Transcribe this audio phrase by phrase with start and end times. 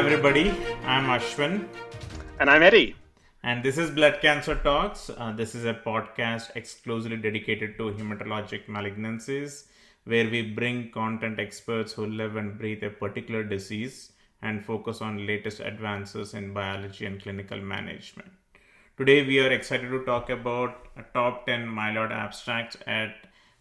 [0.00, 0.50] everybody.
[0.86, 1.68] I'm Ashwin.
[2.38, 2.96] And I'm Eddie.
[3.42, 5.10] And this is Blood Cancer Talks.
[5.10, 9.64] Uh, this is a podcast exclusively dedicated to hematologic malignancies,
[10.04, 15.26] where we bring content experts who live and breathe a particular disease and focus on
[15.26, 18.30] latest advances in biology and clinical management.
[18.96, 23.16] Today, we are excited to talk about a top 10 myeloid abstracts at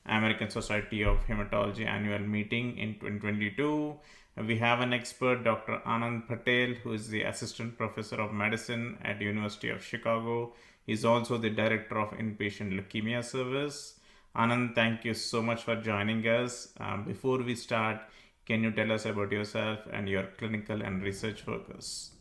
[0.05, 3.99] American Society of Hematology annual meeting in 2022
[4.45, 5.81] we have an expert, Dr.
[5.85, 10.53] Anand Patel, who is the assistant professor of medicine at University of Chicago.
[10.85, 13.99] He's also the director of inpatient leukemia service.
[14.35, 16.69] Anand, thank you so much for joining us.
[16.79, 18.01] Um, before we start,
[18.45, 22.11] can you tell us about yourself and your clinical and research focus?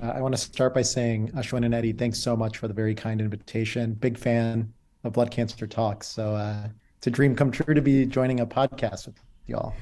[0.00, 2.74] Uh, I want to start by saying, Ashwin and Eddie, thanks so much for the
[2.74, 3.94] very kind invitation.
[3.94, 4.72] Big fan
[5.04, 6.06] of Blood Cancer Talks.
[6.06, 9.74] So uh, it's a dream come true to be joining a podcast with y'all.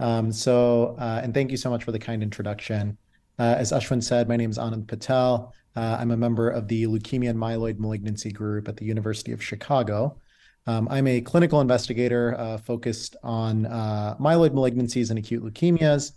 [0.00, 2.96] Um, so, uh, and thank you so much for the kind introduction.
[3.38, 5.52] Uh, as Ashwin said, my name is Anand Patel.
[5.76, 9.42] Uh, I'm a member of the Leukemia and Myeloid Malignancy Group at the University of
[9.42, 10.18] Chicago.
[10.66, 16.12] Um, I'm a clinical investigator uh, focused on uh, myeloid malignancies and acute leukemias,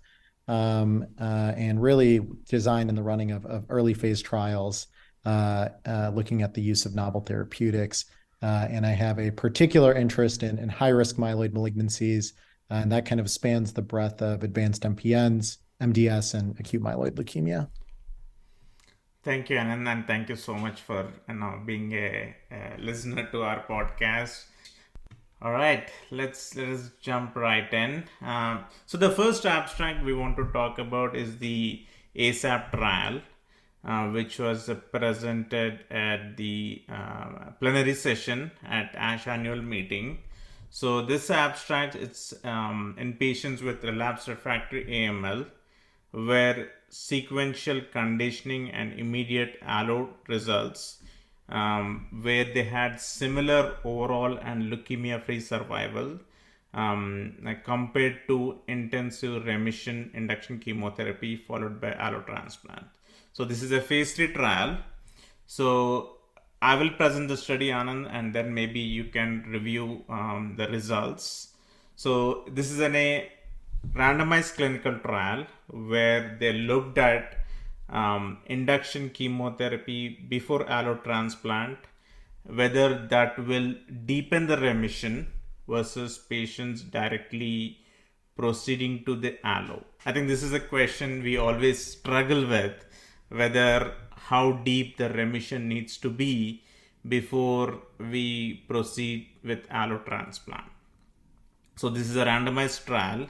[0.47, 4.88] um, uh, and really design and the running of, of early phase trials
[5.25, 8.05] looking at the use of novel therapeutics.
[8.41, 12.33] and I have a particular interest in, in high risk myeloid malignancies
[12.72, 17.69] and that kind of spans the breadth of advanced MPNs, MDS, and acute myeloid leukemia.
[19.23, 23.30] Thank you, Anand, and thank you so much for you know being a, a listener
[23.31, 24.45] to our podcast.
[25.44, 28.05] All right, let's let us jump right in.
[28.22, 31.83] Um, so the first abstract we want to talk about is the
[32.16, 33.22] ASAP trial,
[33.83, 40.19] uh, which was uh, presented at the uh, plenary session at ASH annual meeting.
[40.73, 45.45] So this abstract it's um, in patients with relapsed refractory AML,
[46.12, 51.03] where sequential conditioning and immediate allo results,
[51.50, 56.19] um, where they had similar overall and leukemia-free survival
[56.74, 57.35] um,
[57.66, 62.85] compared to intensive remission induction chemotherapy followed by allo transplant.
[63.34, 64.78] So this is a phase three trial.
[65.47, 66.20] So
[66.61, 71.53] I will present the study, Anand, and then maybe you can review um, the results.
[71.95, 73.31] So this is an, a
[73.94, 77.39] randomized clinical trial where they looked at
[77.89, 81.77] um, induction chemotherapy before allo transplant,
[82.45, 83.73] whether that will
[84.05, 85.27] deepen the remission
[85.67, 87.79] versus patients directly
[88.38, 89.83] proceeding to the allo.
[90.05, 92.85] I think this is a question we always struggle with,
[93.29, 93.94] whether
[94.31, 96.64] how deep the remission needs to be
[97.16, 100.69] before we proceed with allotransplant.
[101.75, 103.28] So this is a randomized trial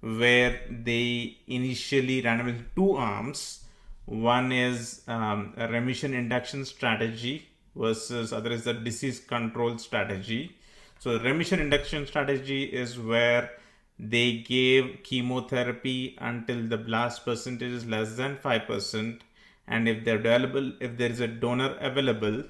[0.00, 3.64] where they initially randomized two arms.
[4.04, 10.56] One is um, a remission induction strategy versus other is the disease control strategy.
[11.00, 13.50] So remission induction strategy is where
[13.98, 19.20] they gave chemotherapy until the blast percentage is less than 5%
[19.66, 22.42] and if they're available if there is a donor available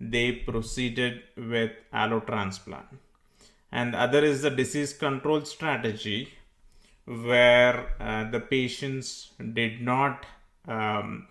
[0.00, 2.98] they proceeded with allotransplant.
[3.70, 6.34] And the other is the disease control strategy
[7.04, 10.26] where uh, the patients did not
[10.66, 11.28] um,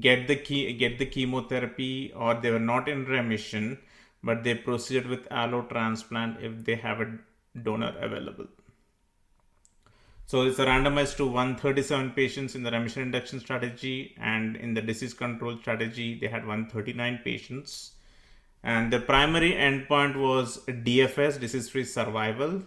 [0.00, 3.78] get the key get the chemotherapy or they were not in remission
[4.22, 7.18] but they proceeded with allotransplant if they have a
[7.62, 8.46] donor available
[10.32, 14.80] so it's a randomized to 137 patients in the remission induction strategy and in the
[14.80, 17.96] disease control strategy they had 139 patients.
[18.62, 22.62] And the primary endpoint was DFS, disease free survival,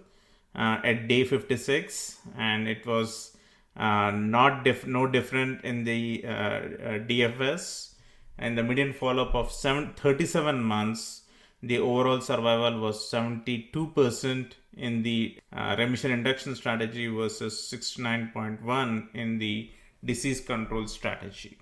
[0.53, 3.35] uh, at day 56 and it was
[3.75, 7.95] uh, not diff- no different in the uh, uh DFS
[8.37, 11.23] and the median follow up of seven, 37 months
[11.67, 19.71] the overall survival was 72% in the uh, remission induction strategy versus 69.1 in the
[20.03, 21.57] disease control strategy.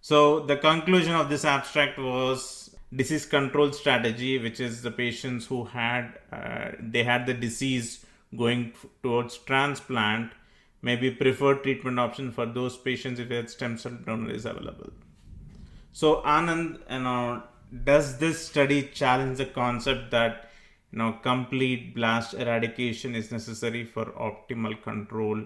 [0.00, 5.64] So the conclusion of this abstract was disease control strategy, which is the patients who
[5.64, 8.06] had uh, they had the disease
[8.36, 8.72] going
[9.02, 10.30] towards transplant,
[10.82, 14.92] may be preferred treatment option for those patients if their stem cell donor is available.
[15.92, 17.42] So Anand, you know,
[17.84, 20.50] does this study challenge the concept that
[20.92, 25.42] you know complete blast eradication is necessary for optimal control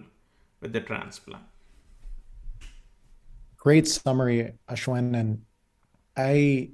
[0.60, 1.44] with the transplant?
[3.56, 5.42] Great summary ashwin and
[6.16, 6.70] i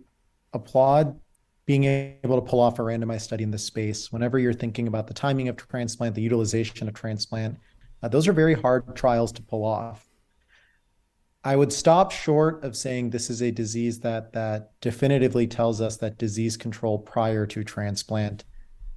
[0.53, 1.19] applaud
[1.67, 4.13] being able to pull off a randomized study in this space.
[4.13, 7.59] Whenever you're thinking about the timing of transplant the utilization of transplant
[8.03, 10.06] uh, those are very hard trials to pull off
[11.47, 15.97] I would stop short of saying this is a disease that that definitively tells us
[15.99, 18.43] that disease control prior to transplant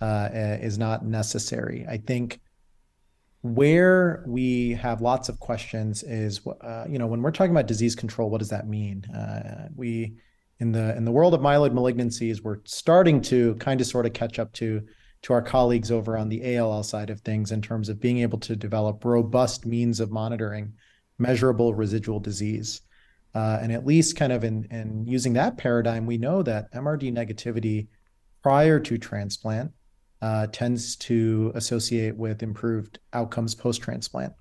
[0.01, 1.85] uh, is not necessary.
[1.87, 2.39] I think
[3.41, 7.93] where we have lots of questions is, uh, you know, when we're talking about disease
[7.95, 9.05] control, what does that mean?
[9.05, 10.15] Uh, we
[10.57, 14.13] in the in the world of myeloid malignancies, we're starting to kind of sort of
[14.13, 14.81] catch up to
[15.21, 18.39] to our colleagues over on the ALL side of things in terms of being able
[18.39, 20.73] to develop robust means of monitoring
[21.19, 22.81] measurable residual disease.
[23.35, 27.13] Uh, and at least kind of in, in using that paradigm, we know that MRD
[27.13, 27.87] negativity
[28.41, 29.71] prior to transplant
[30.21, 34.33] uh, tends to associate with improved outcomes post transplant.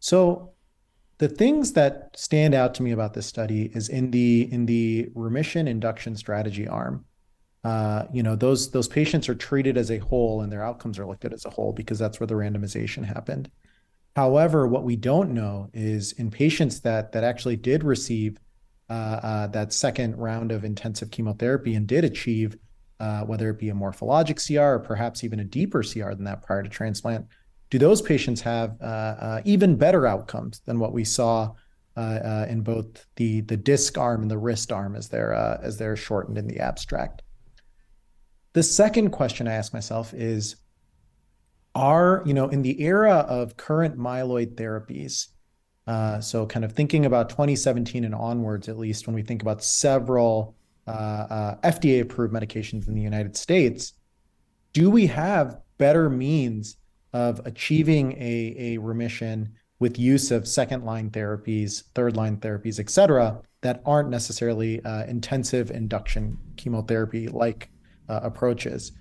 [0.00, 0.52] So
[1.18, 5.08] the things that stand out to me about this study is in the in the
[5.14, 7.04] remission induction strategy arm.
[7.64, 11.06] Uh, you know those those patients are treated as a whole and their outcomes are
[11.06, 13.50] looked at as a whole because that's where the randomization happened.
[14.16, 18.38] However, what we don't know is in patients that that actually did receive
[18.90, 22.56] uh, uh, that second round of intensive chemotherapy and did achieve
[23.00, 26.42] uh, whether it be a morphologic CR or perhaps even a deeper CR than that
[26.42, 27.26] prior to transplant,
[27.70, 31.52] do those patients have uh, uh, even better outcomes than what we saw
[31.96, 35.96] uh, in both the the DISC arm and the RIST arm as they're as they're
[35.96, 37.22] shortened in the abstract?
[38.52, 40.56] The second question I ask myself is
[41.78, 45.28] are, you know, in the era of current myeloid therapies,
[45.86, 49.62] uh, so kind of thinking about 2017 and onwards, at least when we think about
[49.62, 50.56] several
[50.88, 53.92] uh, uh, FDA approved medications in the United States,
[54.72, 56.76] do we have better means
[57.12, 62.90] of achieving a, a remission with use of second line therapies, third line therapies, et
[62.90, 67.70] cetera, that aren't necessarily uh, intensive induction chemotherapy like
[68.08, 68.92] uh, approaches?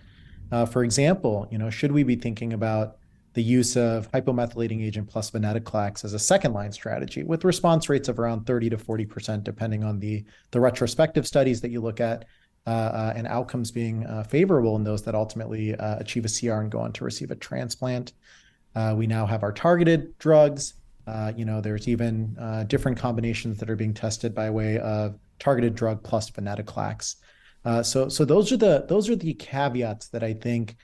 [0.52, 2.98] Uh, for example, you know, should we be thinking about
[3.34, 8.10] the use of hypomethylating agent plus venetoclax as a second line strategy with response rates
[8.10, 12.26] of around 30 to 40%, depending on the, the retrospective studies that you look at,
[12.68, 16.60] uh, uh, and outcomes being uh, favorable in those that ultimately uh, achieve a CR
[16.60, 18.12] and go on to receive a transplant.
[18.76, 20.74] Uh, we now have our targeted drugs.
[21.36, 22.36] you know, there's even
[22.68, 27.16] different combinations that are being tested by way of targeted drug plus venetoclax.
[27.66, 30.76] Uh, so so those are the those are the caveats that I think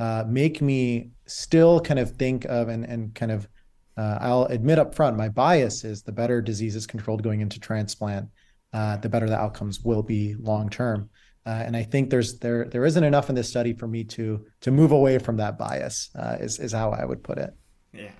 [0.00, 3.48] uh, make me still kind of think of and and kind of
[3.96, 7.60] uh, I'll admit up front my bias is the better disease is controlled going into
[7.60, 8.28] transplant,
[8.72, 11.10] uh, the better the outcomes will be long term.
[11.44, 14.44] Uh, and I think there's there there isn't enough in this study for me to
[14.62, 16.10] to move away from that bias.
[16.40, 17.54] is is how I would put it.
[17.92, 18.12] Yeah.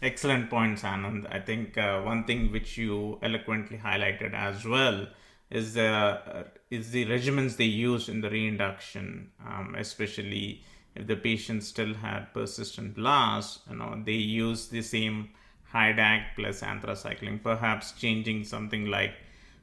[0.00, 1.26] Excellent points, Anand.
[1.34, 5.08] I think one thing which you eloquently highlighted as well
[5.50, 10.62] is the uh, is the regimens they use in the reinduction, um, especially
[10.94, 13.60] if the patient still had persistent blasts.
[13.70, 15.30] You know, they use the same
[15.72, 19.14] HiDAC plus anthracycline, perhaps changing something like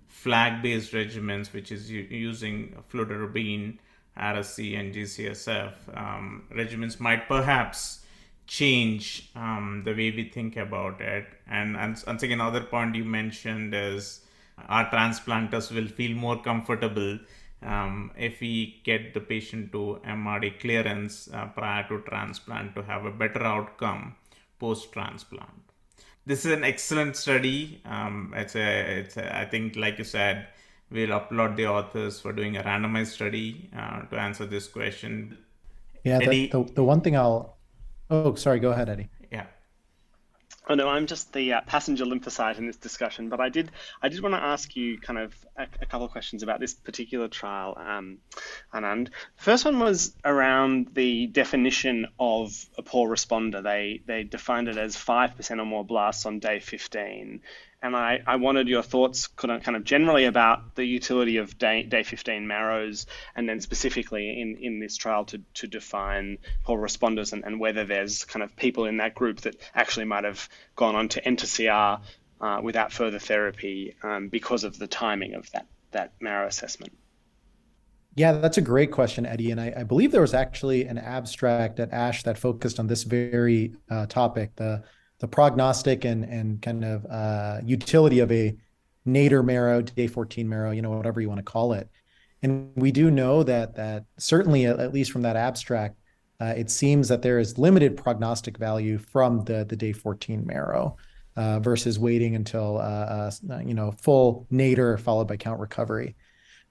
[0.07, 3.77] flag-based regimens, which is u- using fludarabine,
[4.15, 5.73] Ara-C, and GCSF.
[5.95, 8.05] Um, regimens might perhaps
[8.47, 11.27] change um, the way we think about it.
[11.47, 14.21] And, and once again, another point you mentioned is
[14.68, 17.19] our transplanters will feel more comfortable
[17.62, 23.06] um, if we get the patient to MRD clearance uh, prior to transplant to have
[23.06, 24.16] a better outcome
[24.59, 25.50] post transplant.
[26.26, 27.81] This is an excellent study.
[27.85, 30.47] Um, it's a, it's a, I think, like you said,
[30.90, 35.38] we'll upload the authors for doing a randomized study uh, to answer this question.
[36.04, 37.57] Yeah, the, the, the one thing I'll,
[38.09, 39.09] oh, sorry, go ahead, Eddie.
[40.68, 44.10] Oh no, I'm just the uh, passenger lymphocyte in this discussion, but I did I
[44.10, 47.28] did want to ask you kind of a, a couple of questions about this particular
[47.28, 48.18] trial, um,
[48.74, 49.10] Anand.
[49.36, 53.62] First one was around the definition of a poor responder.
[53.62, 57.42] They they defined it as five percent or more blasts on day 15,
[57.81, 62.03] and I, I wanted your thoughts kind of generally about the utility of day, day
[62.03, 63.05] 15 marrows
[63.35, 67.85] and then specifically in, in this trial to, to define poor responders and, and whether
[67.85, 71.45] there's kind of people in that group that actually might have gone on to enter
[71.45, 72.01] CR
[72.44, 76.94] uh, without further therapy um, because of the timing of that, that marrow assessment.
[78.15, 79.51] Yeah, that's a great question, Eddie.
[79.51, 83.03] And I, I, believe there was actually an abstract at ASH that focused on this
[83.03, 84.83] very uh, topic, the
[85.19, 88.56] the prognostic and and kind of uh, utility of a
[89.06, 91.90] nadir marrow, day 14 marrow, you know, whatever you want to call it.
[92.42, 95.98] And we do know that that certainly, at, least from that abstract,
[96.40, 100.98] uh, it seems that there is limited prognostic value from the the day 14 marrow
[101.36, 106.16] uh, versus waiting until uh, uh, you know full nadir followed by count recovery.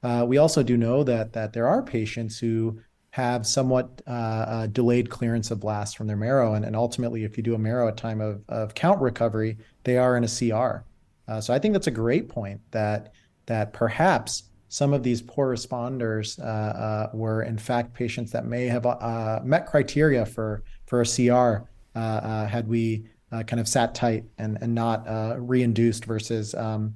[0.03, 2.79] Uh, we also do know that that there are patients who
[3.15, 6.55] have somewhat uh, uh, delayed clearance of blasts from their marrow.
[6.55, 9.99] And, and ultimately, if you do a marrow at time of, of count recovery, they
[9.99, 10.83] are in a CR.
[11.29, 13.13] Uh, so I think that's a great point that
[13.47, 18.65] that perhaps some of these poor responders uh, uh, were in fact patients that may
[18.65, 24.59] have uh, met criteria for for a CR had we kind of sat tight and
[24.61, 25.05] and not
[25.39, 26.93] reinduced versus um,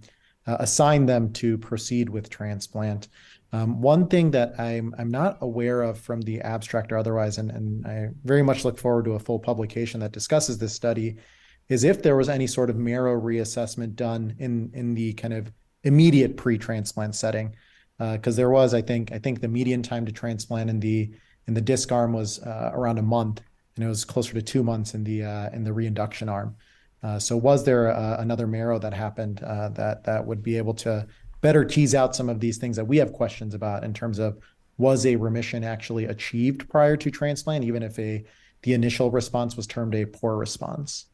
[0.46, 3.06] assigned them to proceed with transplant.
[3.52, 7.50] Um, one thing that I'm I'm not aware of from the abstract or otherwise, and,
[7.50, 11.17] and I very much look forward to a full publication that discusses this study,
[11.69, 15.50] is if there was any sort of marrow reassessment done in in the kind of
[15.85, 17.55] immediate pre-transplant setting,
[17.99, 21.11] because uh, there was, I think, I think the median time to transplant in the
[21.47, 23.40] in the DISC arm was uh, around a month,
[23.76, 26.55] and it was closer to two months in the uh, in the reinduction arm.
[27.02, 30.75] Uh, so, was there uh, another marrow that happened uh, that that would be able
[30.75, 31.07] to
[31.40, 34.38] better tease out some of these things that we have questions about in terms of
[34.76, 38.25] was a remission actually achieved prior to transplant, even if a
[38.62, 41.07] the initial response was termed a poor response?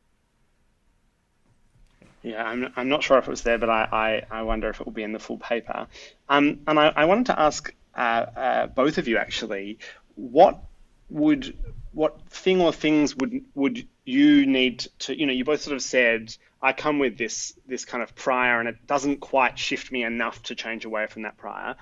[2.23, 4.81] Yeah, I'm, I'm not sure if it was there, but I, I, I wonder if
[4.81, 5.87] it will be in the full paper.
[6.31, 9.79] Um, and I, I wanted to ask uh, uh, both of you actually,
[10.15, 10.63] what
[11.11, 11.55] would
[11.93, 15.83] what thing or things would would you need to you know you both sort of
[15.83, 20.03] said I come with this this kind of prior and it doesn't quite shift me
[20.03, 21.77] enough to change away from that prior.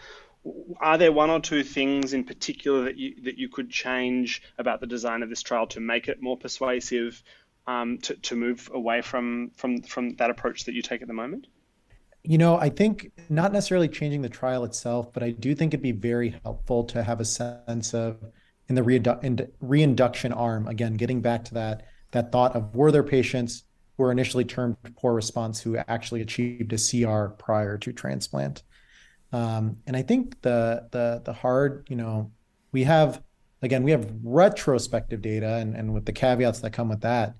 [0.80, 4.80] Are there one or two things in particular that you that you could change about
[4.80, 7.22] the design of this trial to make it more persuasive
[7.68, 11.14] um, to, to move away from from from that approach that you take at the
[11.14, 11.46] moment?
[12.24, 15.82] You know, I think not necessarily changing the trial itself, but I do think it'd
[15.82, 18.18] be very helpful to have a sense of
[18.68, 23.04] in the reindu- reinduction arm again, getting back to that that thought of were there
[23.04, 23.62] patients
[24.02, 28.62] were initially termed poor response who actually achieved a CR prior to transplant.
[29.32, 32.30] Um, and I think the the the hard, you know,
[32.72, 33.22] we have
[33.62, 37.36] again we have retrospective data and, and with the caveats that come with that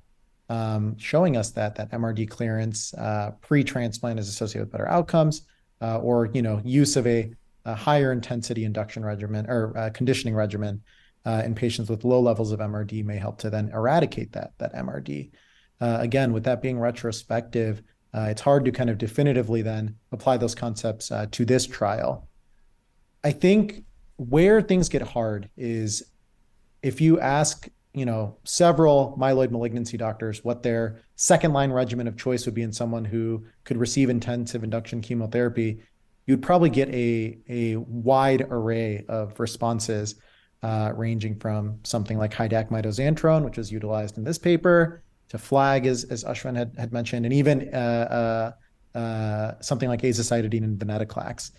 [0.52, 5.46] um, showing us that that MRD clearance uh, pre-transplant is associated with better outcomes,
[5.80, 7.32] uh, or you know use of a,
[7.64, 10.82] a higher intensity induction regimen or uh, conditioning regimen
[11.24, 14.74] uh, in patients with low levels of MRD may help to then eradicate that that
[14.74, 15.30] MRD.
[15.82, 17.82] Uh, again, with that being retrospective,
[18.14, 22.28] uh, it's hard to kind of definitively then apply those concepts to this trial.
[23.24, 23.84] I think
[24.16, 26.04] where things get hard is
[26.82, 32.16] if you ask you know several myeloid malignancy doctors what their second line regimen of
[32.16, 35.82] choice would be in someone who could receive intensive induction chemotherapy
[36.26, 40.14] you'd probably get a a wide array of responses
[40.62, 45.86] uh, ranging from something like HiDAC mitoxantrone which is utilized in this paper to flag
[45.86, 48.54] as as ashwin had, had mentioned and even uh,
[48.94, 51.50] uh, uh something like azacitidine and venetoclax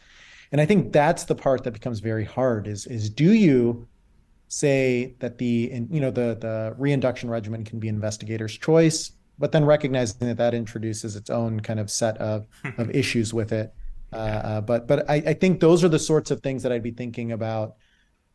[0.51, 3.87] and i think that's the part that becomes very hard is is do you
[4.53, 9.65] say that the you know the the reinduction regimen can be investigator's choice, but then
[9.65, 12.45] recognizing that that introduces its own kind of set of
[12.77, 13.73] of issues with it.
[14.11, 16.83] Uh, uh, but but I, I, think those are the sorts of things that I'd
[16.83, 17.77] be thinking about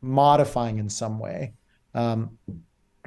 [0.00, 1.52] modifying in some way.
[1.95, 2.37] Um,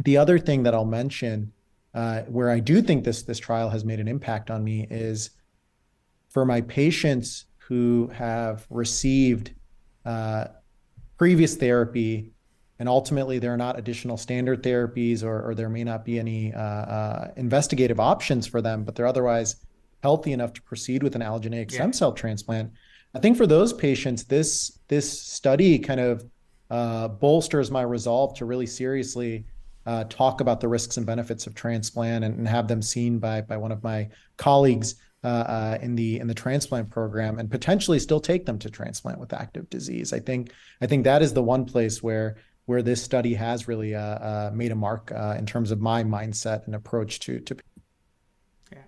[0.05, 1.51] the other thing that I'll mention,
[1.93, 5.31] uh, where I do think this this trial has made an impact on me, is
[6.29, 9.53] for my patients who have received
[10.05, 10.45] uh,
[11.17, 12.31] previous therapy
[12.81, 16.51] and ultimately there are not additional standard therapies or, or there may not be any
[16.51, 19.57] uh, uh, investigative options for them, but they're otherwise
[20.01, 21.75] healthy enough to proceed with an allogeneic yeah.
[21.75, 22.71] stem cell transplant.
[23.13, 26.25] I think for those patients, this this study kind of
[26.71, 29.45] uh, bolsters my resolve to really seriously
[29.85, 33.41] uh, talk about the risks and benefits of transplant and, and, have them seen by
[33.41, 34.07] by one of my
[34.37, 38.69] colleagues uh, uh, in the in the transplant program and potentially still take them to
[38.69, 40.13] transplant with active disease.
[40.13, 43.95] I think I think that is the one place where where this study has really
[43.95, 47.57] uh, uh, made a mark uh, in terms of my mindset and approach to to.
[48.71, 48.83] Yeah,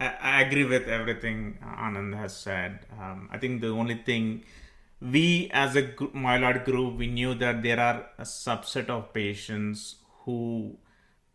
[0.00, 2.86] I, I agree with everything Anand has said.
[3.00, 4.44] Um, I think the only thing
[5.00, 9.97] we as a myeloid group we knew that there are a subset of patients
[10.28, 10.76] who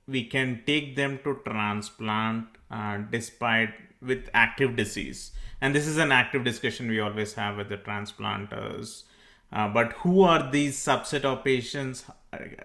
[0.07, 5.31] we can take them to transplant uh, despite with active disease
[5.61, 9.05] and this is an active discussion we always have with the transplanters
[9.53, 12.05] uh, but who are these subset of patients?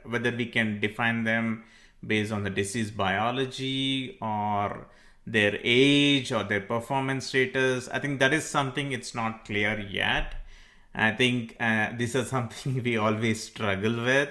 [0.04, 1.64] Whether we can define them
[2.04, 4.86] based on the disease biology or
[5.26, 7.88] their age or their performance status.
[7.88, 10.36] I think that is something it's not clear yet.
[10.94, 14.30] I think uh, this is something we always struggle with.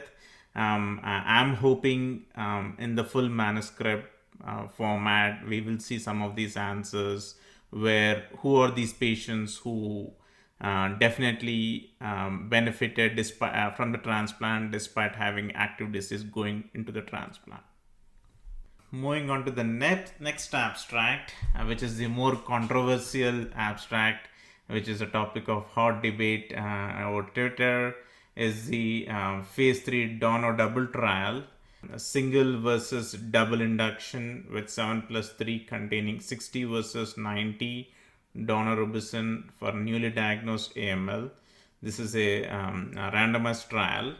[0.57, 4.11] Um, I'm hoping um, in the full manuscript
[4.45, 7.35] uh, format, we will see some of these answers
[7.69, 10.11] where who are these patients who
[10.59, 16.91] uh, definitely um, benefited despite, uh, from the transplant despite having active disease going into
[16.91, 17.61] the transplant.
[18.91, 24.27] moving on to the next next abstract, uh, which is the more controversial abstract,
[24.67, 27.95] which is a topic of hot debate uh, over Twitter,
[28.38, 31.44] is the uh, phase three Dauno double trial,
[31.91, 37.89] a single versus double induction with seven plus three containing 60 versus 90
[38.38, 41.32] daunorubicin for newly diagnosed AML.
[41.82, 44.15] This is a, um, a randomized trial.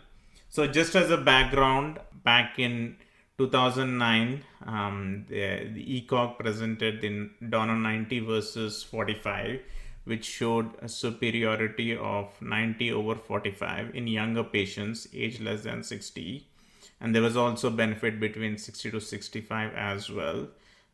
[0.50, 2.98] So, just as a background, back in
[3.38, 9.60] 2009, um, the, the ECOG presented the Dauno 90 versus 45,
[10.08, 16.48] which showed a superiority of 90 over 45 in younger patients aged less than 60.
[17.00, 20.48] And there was also benefit between 60 to 65 as well.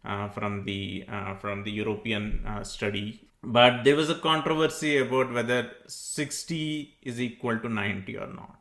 [0.05, 3.21] Uh, from the uh, from the European uh, study.
[3.41, 8.59] But there was a controversy about whether 60 is equal to 90 or not.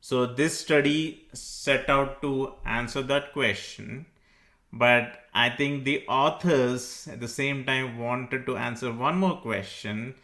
[0.00, 4.06] So this study set out to answer that question,
[4.72, 10.14] but I think the authors at the same time wanted to answer one more question,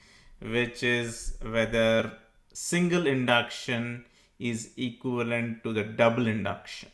[0.40, 2.12] which is whether
[2.52, 4.04] single induction
[4.38, 6.88] is equivalent to the double induction.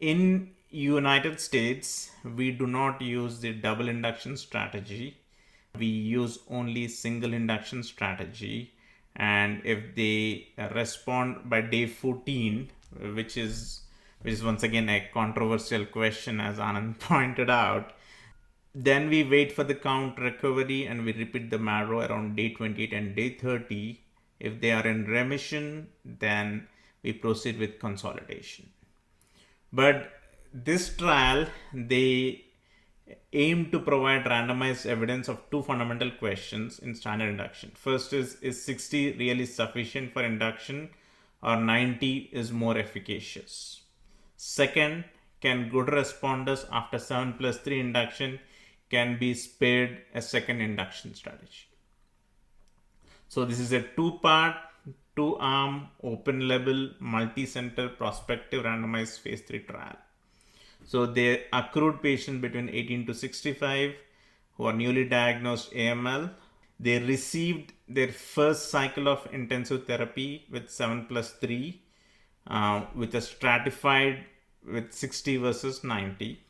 [0.00, 5.16] In United States, we do not use the double induction strategy.
[5.78, 8.72] We use only single induction strategy.
[9.16, 12.70] And if they respond by day 14,
[13.14, 13.82] which is
[14.22, 17.92] which is once again a controversial question, as Anand pointed out,
[18.74, 22.92] then we wait for the count recovery and we repeat the marrow around day 28
[22.92, 24.00] and day 30.
[24.38, 26.68] If they are in remission, then
[27.02, 28.70] we proceed with consolidation.
[29.72, 30.12] But
[30.52, 32.44] this trial they
[33.32, 38.62] aim to provide randomized evidence of two fundamental questions in standard induction first is is
[38.62, 40.90] 60 really sufficient for induction
[41.42, 43.79] or 90 is more efficacious
[44.48, 45.04] second
[45.44, 48.38] can good responders after 7 plus 3 induction
[48.94, 51.64] can be spared a second induction strategy
[53.28, 54.56] so this is a two part
[55.16, 55.74] two arm
[56.12, 56.80] open label
[57.16, 59.98] multi center prospective randomized phase 3 trial
[60.84, 63.94] so they accrued patients between 18 to 65
[64.60, 66.30] who are newly diagnosed AML.
[66.78, 71.80] They received their first cycle of intensive therapy with 7 plus 3
[72.46, 74.24] uh, with a stratified
[74.66, 76.40] with 60 versus 90.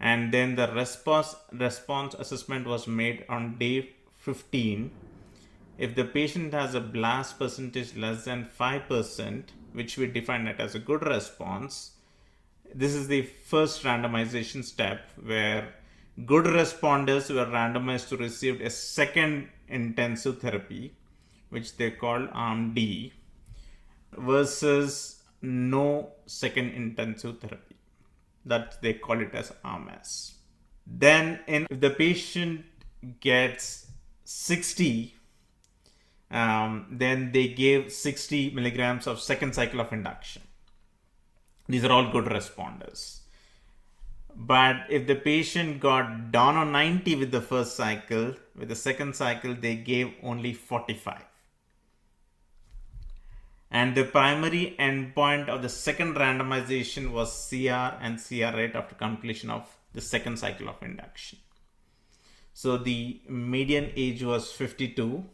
[0.00, 4.90] And then the response, response assessment was made on day 15.
[5.78, 10.74] If the patient has a blast percentage less than 5%, which we define it as
[10.74, 11.92] a good response,
[12.74, 15.74] this is the first randomization step where
[16.26, 20.94] good responders were randomized to receive a second intensive therapy,
[21.50, 23.12] which they called arm D,
[24.16, 25.13] versus
[25.44, 27.76] no second intensive therapy.
[28.46, 30.34] That they call it as arm S.
[30.86, 32.64] Then, in, if the patient
[33.20, 33.86] gets
[34.24, 35.14] 60,
[36.30, 40.42] um, then they gave 60 milligrams of second cycle of induction
[41.68, 43.20] these are all good responders.
[44.36, 49.14] But if the patient got down on 90 with the first cycle, with the second
[49.14, 51.22] cycle, they gave only 45.
[53.74, 59.50] And the primary endpoint of the second randomization was CR and CR rate after completion
[59.50, 61.40] of the second cycle of induction.
[62.52, 65.24] So the median age was 52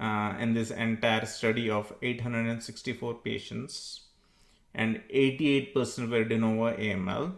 [0.00, 4.02] uh, in this entire study of 864 patients
[4.72, 7.34] and 88% were de novo AML.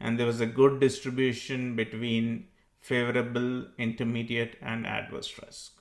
[0.00, 2.48] And there was a good distribution between
[2.80, 5.77] favorable, intermediate, and adverse risk.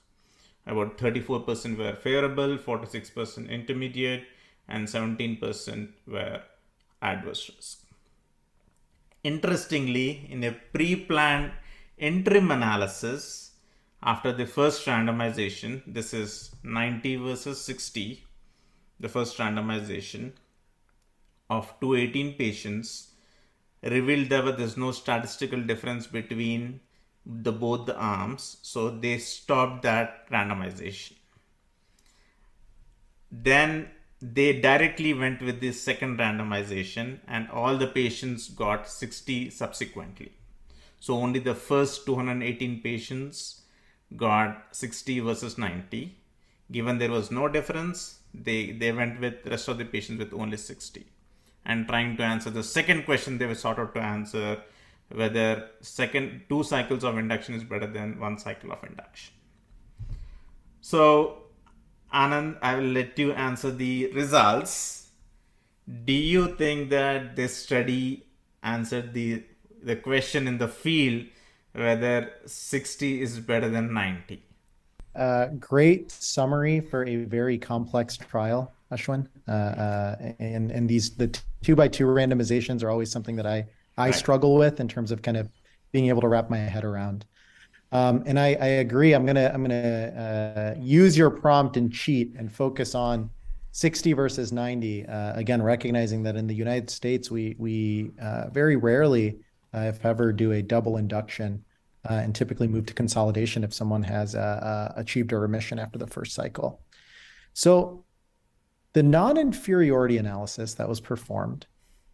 [0.68, 4.26] About 34% were favorable, 46% intermediate,
[4.68, 6.42] and 17% were
[7.02, 7.84] adverse risk.
[9.24, 11.52] Interestingly, in a pre planned
[11.98, 13.52] interim analysis,
[14.04, 18.24] after the first randomization, this is 90 versus 60,
[19.00, 20.34] the first randomization,
[21.50, 23.12] of 218 patients
[23.84, 26.82] revealed that there's no statistical difference between
[27.28, 31.14] the both the arms so they stopped that randomization.
[33.32, 33.90] Then
[34.22, 40.32] they directly went with the second randomization and all the patients got 60 subsequently.
[41.00, 43.62] So only the first 218 patients
[44.16, 46.18] got 60 versus 90
[46.72, 50.56] given there was no difference they they went with rest of the patients with only
[50.56, 51.06] 60
[51.66, 54.62] and trying to answer the second question they were sort of to answer
[55.10, 59.34] whether second two cycles of induction is better than one cycle of induction.
[60.82, 61.44] So
[62.14, 65.10] Anand, I will let you answer the results.
[66.06, 68.28] Do you think that this study
[68.64, 69.44] answered the
[69.82, 71.26] the question in the field
[71.74, 74.44] whether 60 is better than 90.
[75.16, 79.28] Uh, great summary for a very complex trial, Ashwin.
[79.48, 81.28] Uh, uh, and and these the
[81.64, 83.66] two by two randomizations are always something that I
[83.98, 84.16] I right.
[84.16, 85.50] struggle with in terms of kind of
[85.92, 87.26] being able to wrap my head around.
[87.92, 89.14] Um, and I, I, agree.
[89.14, 93.30] I'm gonna I'm gonna uh, use your prompt and cheat and focus on
[93.72, 95.06] 60 versus 90.
[95.06, 99.38] Uh, again, recognizing that in the United States we we uh, very rarely,
[99.74, 101.64] uh, if ever, do a double induction,
[102.10, 106.08] uh, and typically move to consolidation if someone has uh, achieved a remission after the
[106.08, 106.82] first cycle.
[107.54, 108.04] So,
[108.92, 111.68] the non-inferiority analysis that was performed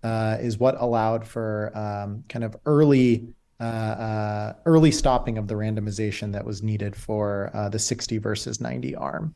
[0.04, 6.34] is what allowed for um, kind of early uh, uh, early stopping of the randomization
[6.34, 9.34] that was needed for uh, the 60 versus 90 arm.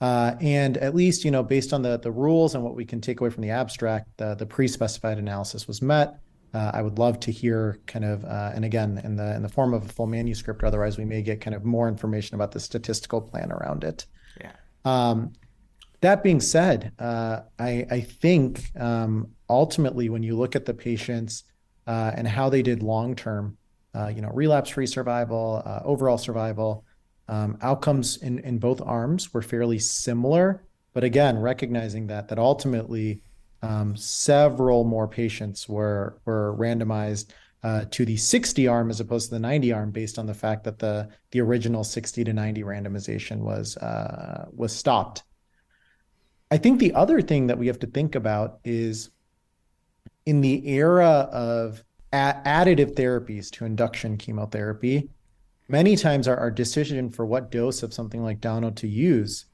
[0.00, 3.00] Uh, and at least, you know, based on the, the rules and what we can
[3.00, 6.18] take away from the abstract, the, the pre-specified analysis was met.
[6.52, 9.48] Uh, I would love to hear kind of, uh, and again, in the in the
[9.48, 10.62] form of a full manuscript.
[10.62, 14.06] or Otherwise, we may get kind of more information about the statistical plan around it.
[14.40, 14.52] Yeah.
[14.84, 15.34] Um,
[16.02, 21.44] that being said, I I think um, ultimately, when you look at the patients
[21.86, 23.56] uh, and how they did long term,
[23.94, 26.84] uh, you know, relapse free survival, uh, overall survival.
[27.28, 33.22] Um, outcomes in, in both arms were fairly similar, but again, recognizing that that ultimately
[33.62, 37.30] um, several more patients were were randomized
[37.62, 40.64] uh, to the 60 arm as opposed to the 90 arm, based on the fact
[40.64, 45.22] that the the original 60 to 90 randomization was uh, was stopped.
[46.52, 49.08] I think the other thing that we have to think about is
[50.26, 55.08] in the era of a- additive therapies to induction chemotherapy,
[55.68, 59.46] many times our, our decision for what dose of something like Dauno to use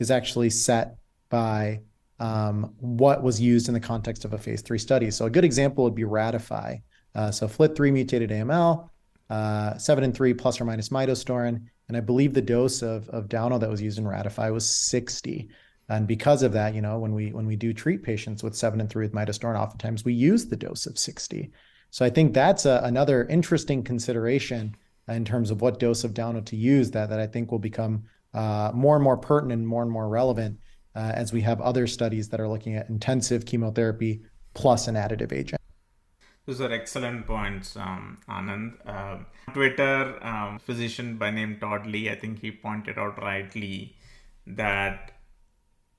[0.00, 0.96] is actually set
[1.28, 1.78] by
[2.18, 5.12] um, what was used in the context of a phase three study.
[5.12, 6.78] So a good example would be Ratify.
[7.14, 8.90] Uh, so FLT3 mutated AML,
[9.30, 13.28] uh, seven and three plus or minus midostaurin, and I believe the dose of of
[13.28, 15.48] Dauno that was used in Ratify was 60.
[15.92, 18.80] And because of that, you know, when we when we do treat patients with seven
[18.80, 21.52] and three with midostaurin, oftentimes we use the dose of 60.
[21.90, 24.74] So I think that's a, another interesting consideration
[25.08, 28.04] in terms of what dose of Dauno to use that that I think will become
[28.32, 30.58] uh, more and more pertinent and more and more relevant
[30.96, 34.22] uh, as we have other studies that are looking at intensive chemotherapy
[34.54, 35.60] plus an additive agent.
[36.46, 38.72] Those are excellent points, um, Anand.
[38.86, 39.18] Uh,
[39.52, 43.94] Twitter um, physician by name Todd Lee, I think he pointed out rightly
[44.46, 45.11] that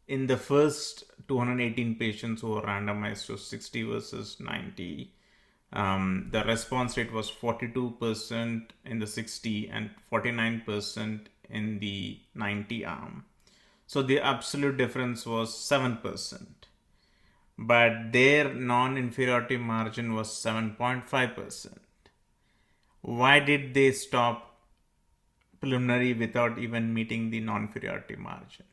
[0.08, 5.12] in the first 218 patients who were randomized to 60 versus 90,
[5.72, 13.26] um, the response rate was 42% in the 60 and 49% in the 90 arm.
[13.88, 16.46] So the absolute difference was 7%.
[17.58, 21.78] But their non inferiority margin was 7.5%.
[23.02, 24.58] Why did they stop
[25.60, 28.73] preliminary without even meeting the non inferiority margin?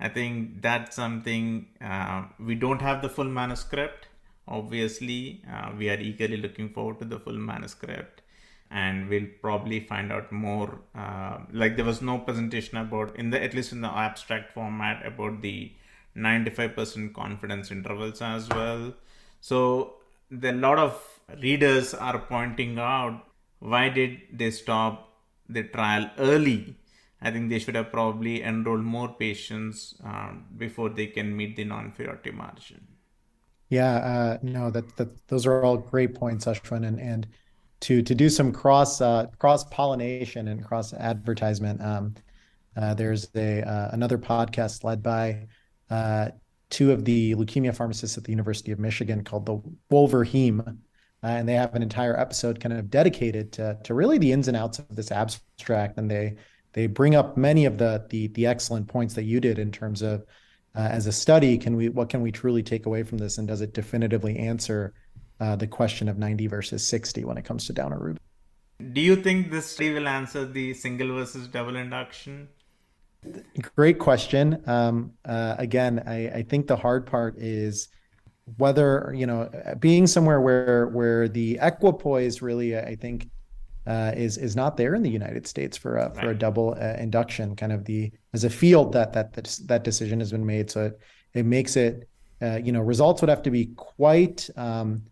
[0.00, 4.08] I think that's something uh, we don't have the full manuscript.
[4.48, 8.22] Obviously, uh, we are eagerly looking forward to the full manuscript,
[8.70, 10.80] and we'll probably find out more.
[10.94, 15.04] Uh, like there was no presentation about in the at least in the abstract format
[15.06, 15.72] about the
[16.16, 18.94] 95% confidence intervals as well.
[19.40, 19.96] So
[20.30, 23.26] the lot of readers are pointing out
[23.58, 25.12] why did they stop
[25.48, 26.74] the trial early
[27.22, 31.64] I think they should have probably enrolled more patients um, before they can meet the
[31.64, 32.86] non-inferiority margin.
[33.68, 37.28] Yeah, uh, no, that, that those are all great points, Ashwin, and and
[37.80, 41.80] to to do some cross uh, cross pollination and cross advertisement.
[41.80, 42.14] Um,
[42.76, 45.46] uh, there's a uh, another podcast led by
[45.88, 46.30] uh,
[46.70, 49.60] two of the leukemia pharmacists at the University of Michigan called the
[49.92, 50.74] Wolverheme, uh,
[51.22, 54.56] and they have an entire episode kind of dedicated to to really the ins and
[54.56, 56.36] outs of this abstract, and they
[56.72, 60.02] they bring up many of the the, the excellent points that you did in terms
[60.02, 60.24] of
[60.76, 63.48] uh, as a study can we what can we truly take away from this and
[63.48, 64.94] does it definitively answer
[65.40, 68.20] uh, the question of 90 versus 60 when it comes to Dauno Ruby
[68.92, 72.48] do you think this study will answer the single versus double induction?
[73.76, 74.62] Great question.
[74.66, 77.88] Um, uh, again I, I think the hard part is
[78.56, 83.28] whether you know being somewhere where where the equipoise really i think
[83.90, 86.94] uh, is is not there in the United States for a for a double uh,
[87.06, 87.56] induction.
[87.56, 90.84] Kind of the as a field that that that, that decision has been made, so
[90.86, 91.00] it
[91.34, 92.08] it makes it
[92.40, 95.02] uh, you know results would have to be quite um,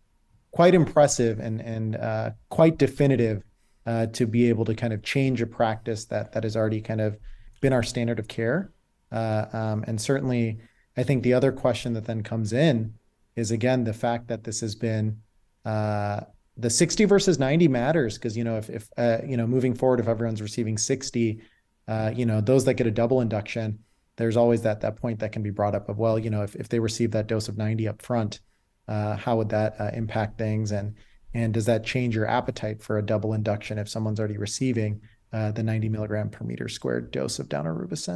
[0.51, 3.43] quite impressive and and uh, quite definitive
[3.85, 7.01] uh, to be able to kind of change a practice that that has already kind
[7.01, 7.17] of
[7.59, 8.71] been our standard of care.
[9.11, 10.57] Uh, um, and certainly,
[10.95, 12.93] I think the other question that then comes in
[13.35, 15.19] is again the fact that this has been
[15.65, 16.21] uh,
[16.59, 19.99] the 60 versus 90 matters because you know if if uh, you know moving forward
[19.99, 21.41] if everyone's receiving 60
[21.87, 23.79] uh, you know those that get a double induction
[24.17, 26.55] there's always that that point that can be brought up of well you know if,
[26.55, 28.39] if they receive that dose of 90 up front
[28.89, 30.71] uh, how would that uh, impact things?
[30.71, 30.95] And
[31.35, 35.51] and does that change your appetite for a double induction if someone's already receiving uh,
[35.51, 38.15] the 90 milligram per meter squared dose of daunorubicin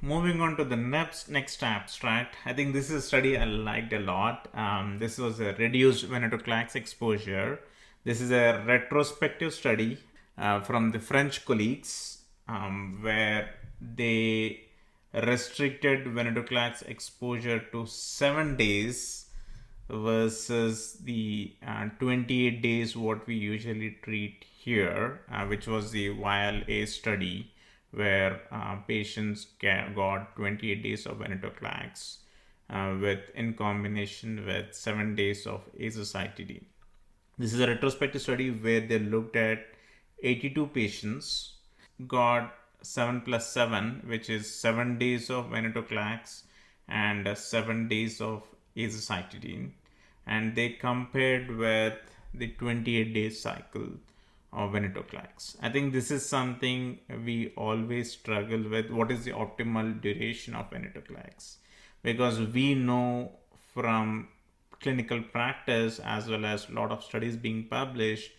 [0.00, 2.36] moving on to the next next abstract.
[2.44, 4.48] I think this is a study i liked a lot.
[4.54, 7.60] Um, this was a reduced venetoclax exposure.
[8.04, 9.98] This is a retrospective study
[10.36, 14.62] uh, from the french colleagues um, where they
[15.12, 19.26] restricted venetoclax exposure to 7 days
[19.88, 26.86] versus the uh, 28 days what we usually treat here uh, which was the VIALE-A
[26.86, 27.50] study
[27.90, 32.18] where uh, patients got 28 days of venetoclax
[32.70, 36.64] uh, with in combination with 7 days of azacitidine.
[37.38, 39.60] This is a retrospective study where they looked at
[40.22, 41.54] 82 patients,
[42.06, 46.42] got 7 plus 7, which is 7 days of venetoclax
[46.88, 48.42] and uh, 7 days of
[48.76, 49.70] azacitidine,
[50.26, 51.94] and they compared with
[52.34, 53.88] the 28 day cycle
[54.52, 55.56] of venetoclax.
[55.60, 58.90] I think this is something we always struggle with.
[58.90, 61.56] What is the optimal duration of venetoclax?
[62.02, 63.32] Because we know
[63.74, 64.28] from
[64.80, 68.30] clinical practice as well as a lot of studies being published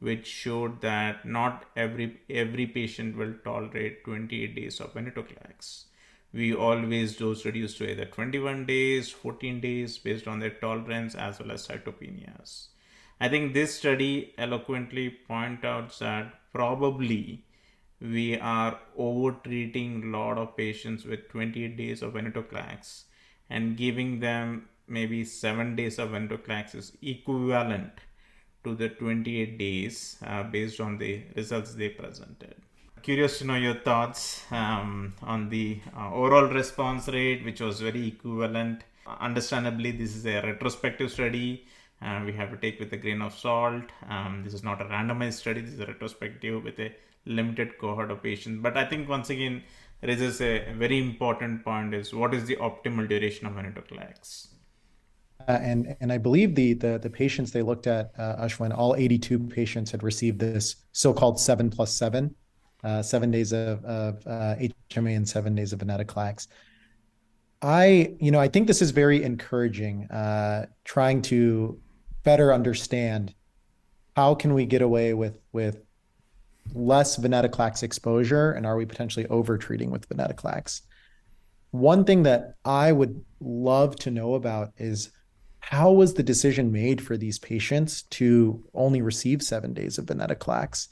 [0.00, 5.84] which showed that not every every patient will tolerate 28 days of venetoclax.
[6.32, 11.40] We always dose reduce to either 21 days, 14 days based on their tolerance as
[11.40, 12.68] well as cytopenias.
[13.20, 17.44] I think this study eloquently points out that probably
[18.00, 23.04] we are over treating a lot of patients with 28 days of venetoclax
[23.50, 27.90] and giving them maybe 7 days of venetoclax is equivalent
[28.62, 32.54] to the 28 days uh, based on the results they presented.
[33.02, 38.08] Curious to know your thoughts um, on the uh, overall response rate, which was very
[38.08, 38.84] equivalent.
[39.20, 41.64] Understandably, this is a retrospective study
[42.00, 43.84] uh, we have to take with a grain of salt.
[44.08, 46.92] Um, this is not a randomized study, this is a retrospective with a
[47.26, 48.60] limited cohort of patients.
[48.62, 49.62] But I think once again,
[50.02, 54.48] raises a very important point is what is the optimal duration of venetoclax?
[55.46, 58.94] Uh, and and I believe the the, the patients they looked at, uh, Ashwin, all
[58.96, 62.34] 82 patients had received this so-called seven plus seven,
[62.84, 66.48] uh, seven days of, of HMA uh, and seven days of venetoclax.
[67.60, 70.04] I, you know, I think this is very encouraging.
[70.10, 71.80] Uh, trying to
[72.28, 73.34] better understand
[74.14, 75.82] how can we get away with with
[76.74, 80.82] less venetoclax exposure and are we potentially overtreating with venetoclax?
[81.70, 85.10] One thing that i would love to know about is
[85.60, 90.88] how was the decision made for these patients to only receive seven days of venetoclax?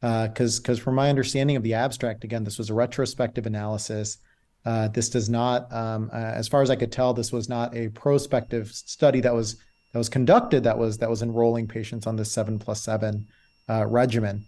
[0.00, 4.18] Because uh, because from my understanding of the abstract again this was a retrospective analysis.
[4.64, 7.76] Uh, this does not um, uh, as far as i could tell this was not
[7.76, 9.56] a prospective study that was
[9.96, 13.26] that was conducted that was that was enrolling patients on the seven plus seven
[13.70, 14.44] uh, regimen.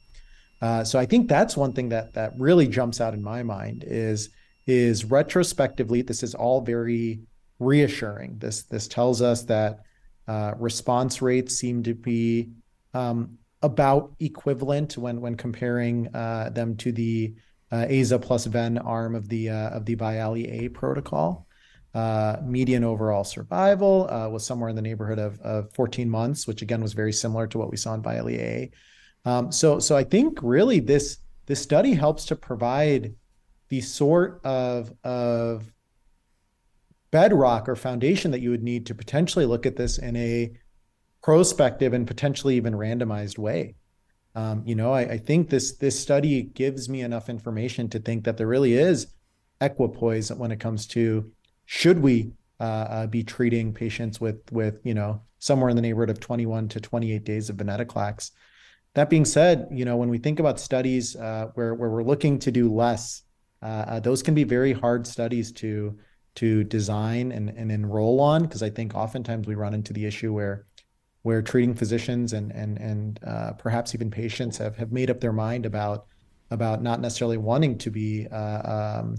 [0.60, 3.82] Uh, so I think that's one thing that that really jumps out in my mind
[3.86, 4.28] is
[4.66, 7.20] is retrospectively this is all very
[7.60, 8.36] reassuring.
[8.36, 9.80] This this tells us that
[10.26, 12.50] uh, response rates seem to be
[12.92, 17.32] um, about equivalent when when comparing uh, them to the
[17.72, 21.46] uh, AZA plus Ven arm of the uh, of the VIALE-A protocol.
[21.94, 26.60] Uh, median overall survival uh, was somewhere in the neighborhood of, of 14 months, which
[26.60, 28.70] again was very similar to what we saw in VIALE-A.
[29.24, 33.14] Um, so, so I think really this this study helps to provide
[33.68, 35.72] the sort of of
[37.10, 40.52] bedrock or foundation that you would need to potentially look at this in a
[41.22, 43.74] prospective and potentially even randomized way.
[44.34, 48.24] Um, you know, I, I, think this this study gives me enough information to think
[48.24, 49.08] that there really is
[49.60, 51.32] equipoise when it comes to
[51.70, 56.08] should we uh, uh, be treating patients with with you know somewhere in the neighborhood
[56.08, 58.30] of 21 to 28 days of venetoclax?
[58.94, 62.38] That being said, you know when we think about studies uh, where where we're looking
[62.38, 63.22] to do less,
[63.62, 65.98] uh, uh, those can be very hard studies to
[66.36, 70.32] to design and, and enroll on because I think oftentimes we run into the issue
[70.32, 70.64] where
[71.20, 75.34] where treating physicians and and and uh, perhaps even patients have have made up their
[75.34, 76.06] mind about
[76.50, 79.16] about not necessarily wanting to be uh, um,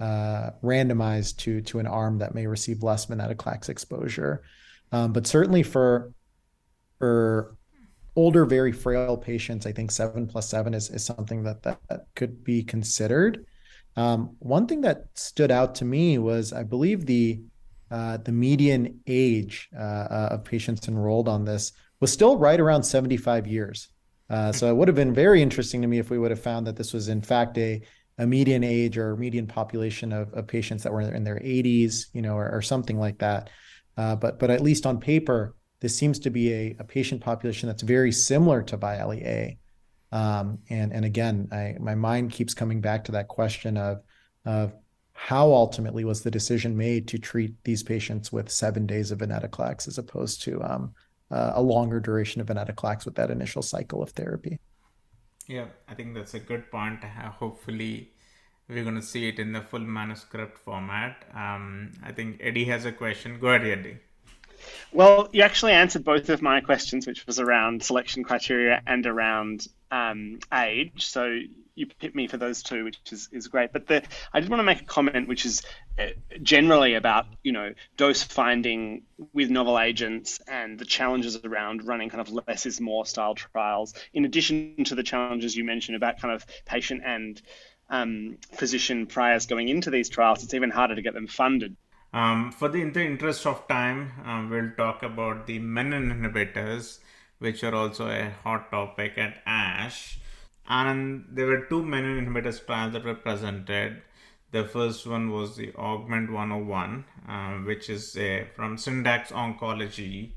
[0.00, 4.42] uh, randomized to to an arm that may receive less venetoclax exposure.
[4.92, 6.12] Um, but certainly for
[6.98, 7.56] for
[8.16, 12.06] older, very frail patients, I think seven plus seven is, is something that, that, that
[12.14, 13.44] could be considered.
[13.94, 17.40] Um, one thing that stood out to me was I believe the
[17.88, 22.82] uh, the median age uh, uh, of patients enrolled on this was still right around
[22.82, 23.90] 75 years.
[24.28, 26.66] Uh, so it would have been very interesting to me if we would have found
[26.66, 27.80] that this was in fact a,
[28.18, 32.22] a median age or median population of, of patients that were in their 80s, you
[32.22, 33.50] know, or, or something like that.
[33.96, 37.66] Uh, but but at least on paper, this seems to be a, a patient population
[37.68, 39.58] that's very similar to VIALE-A.
[40.12, 44.02] Um, and and again, I, my mind keeps coming back to that question of
[44.44, 44.72] of
[45.12, 49.88] how ultimately was the decision made to treat these patients with seven days of venetoclax
[49.88, 50.94] as opposed to um,
[51.30, 54.60] uh, a longer duration of venetoclax with that initial cycle of therapy.
[55.46, 57.04] Yeah, I think that's a good point.
[57.04, 58.10] Uh, hopefully,
[58.68, 61.24] we're going to see it in the full manuscript format.
[61.34, 63.38] Um, I think Eddie has a question.
[63.38, 63.98] Go ahead, Eddie.
[64.92, 69.66] Well, you actually answered both of my questions, which was around selection criteria and around
[69.90, 71.06] um, age.
[71.06, 71.40] So
[71.76, 73.72] you picked me for those two, which is, is great.
[73.72, 75.62] But the, I did want to make a comment, which is
[75.98, 76.06] uh,
[76.42, 82.20] generally about you know dose finding with novel agents and the challenges around running kind
[82.20, 83.94] of less is more style trials.
[84.14, 87.40] In addition to the challenges you mentioned about kind of patient and
[87.90, 91.76] um, physician priors going into these trials, it's even harder to get them funded.
[92.12, 96.98] Um, for the, in the interest of time, um, we'll talk about the menin inhibitors,
[97.38, 100.18] which are also a hot topic at ASH
[100.68, 104.02] and there were two menin inhibitors trials that were presented.
[104.52, 110.30] The first one was the Augment 101, uh, which is a, from Syndax Oncology,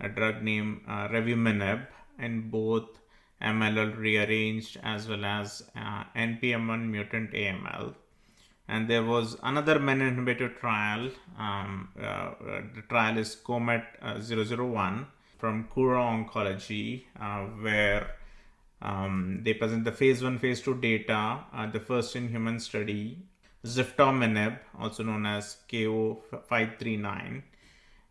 [0.00, 1.86] a drug named uh, revumenib
[2.18, 2.88] in both
[3.42, 7.94] MLL rearranged as well as uh, NPM1 mutant AML.
[8.68, 11.10] And there was another menin inhibitor trial.
[11.38, 12.30] Um, uh,
[12.74, 15.06] the trial is COMET uh, 001
[15.38, 18.15] from Kura Oncology, uh, where
[18.82, 23.18] um, they present the phase 1, phase 2 data, uh, the first in human study,
[23.64, 27.42] ziftomenib, also known as KO539,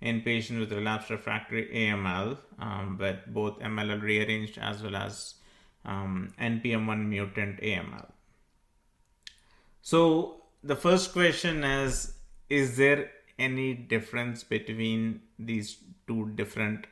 [0.01, 5.35] in patients with relapsed refractory AML, um, with both MLL rearranged as well as
[5.85, 8.07] um, NPM1 mutant AML.
[9.81, 12.13] So, the first question is
[12.49, 16.87] Is there any difference between these two different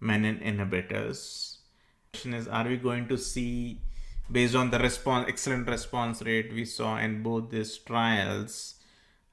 [0.00, 1.55] menin inhibitors?
[2.24, 3.80] Is are we going to see
[4.30, 8.76] based on the response excellent response rate we saw in both these trials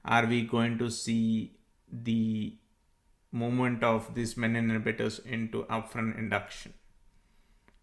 [0.04, 1.56] are we going to see
[1.90, 2.56] the
[3.32, 6.74] movement of these menin inhibitors into upfront induction?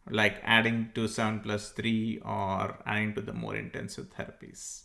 [0.10, 4.84] Like adding to 7 plus 3 or adding to the more intensive therapies?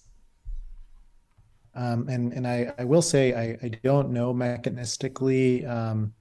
[1.74, 6.14] Um, and and I, I will say I, I don't know mechanistically um,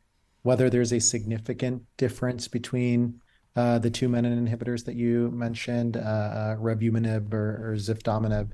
[0.43, 3.21] whether there's a significant difference between
[3.55, 8.47] the two menin inhibitors that you mentioned, uh, uh, revumenib or, or.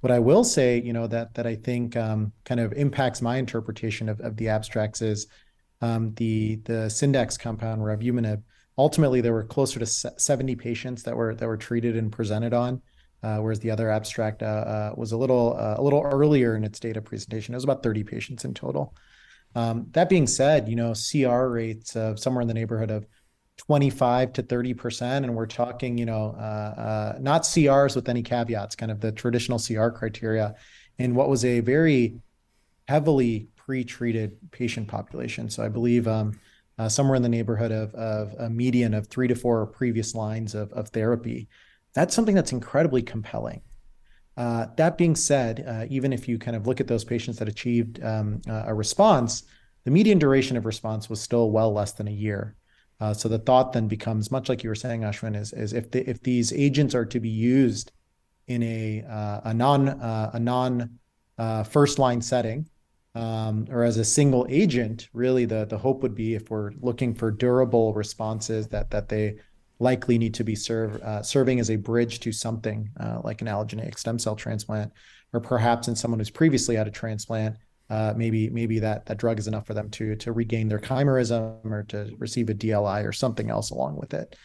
[0.00, 3.36] What I will say, you know, that that I think um, kind of impacts my
[3.36, 5.26] interpretation of, of the abstracts is
[5.80, 8.42] um, the the Syndax compound revumenib.
[8.76, 12.80] Ultimately, there were closer to 70 patients that were that were treated and presented on,
[13.22, 16.62] uh, whereas the other abstract uh, uh, was a little uh, a little earlier in
[16.62, 17.54] its data presentation.
[17.54, 18.94] It was about 30 patients in total.
[19.54, 23.06] Um, that being said, you know, CR rates of somewhere in the neighborhood of
[23.58, 28.22] 25 to 30 percent and we're talking you know uh, uh, not crs with any
[28.22, 30.54] caveats kind of the traditional cr criteria
[30.98, 32.20] in what was a very
[32.88, 35.50] heavily pre-treated patient population.
[35.50, 36.38] So i believe um,
[36.78, 40.54] uh, somewhere in the neighborhood of, of a median of three to four previous lines
[40.54, 41.48] of, of therapy.
[41.92, 43.60] That's something that's incredibly compelling.
[44.36, 47.48] Uh, that being said uh, even if you kind of look at those patients that
[47.48, 49.42] achieved um, a response
[49.84, 52.54] the median duration of response was still well less than a year
[53.00, 55.90] uh, so the thought then becomes much like you were saying, Ashwin, is, is if
[55.90, 57.92] the, if these agents are to be used
[58.48, 60.98] in a uh, a non uh, a non
[61.38, 62.68] uh, first line setting
[63.14, 67.14] um, or as a single agent, really the the hope would be if we're looking
[67.14, 69.36] for durable responses that that they
[69.80, 73.46] likely need to be serve, uh, serving as a bridge to something uh, like an
[73.46, 74.92] allogeneic stem cell transplant,
[75.32, 77.56] or perhaps in someone who's previously had a transplant
[77.90, 81.64] uh, maybe maybe that that drug is enough for them to to regain their chimerism
[81.64, 84.36] or to receive a DLI or something else along with it.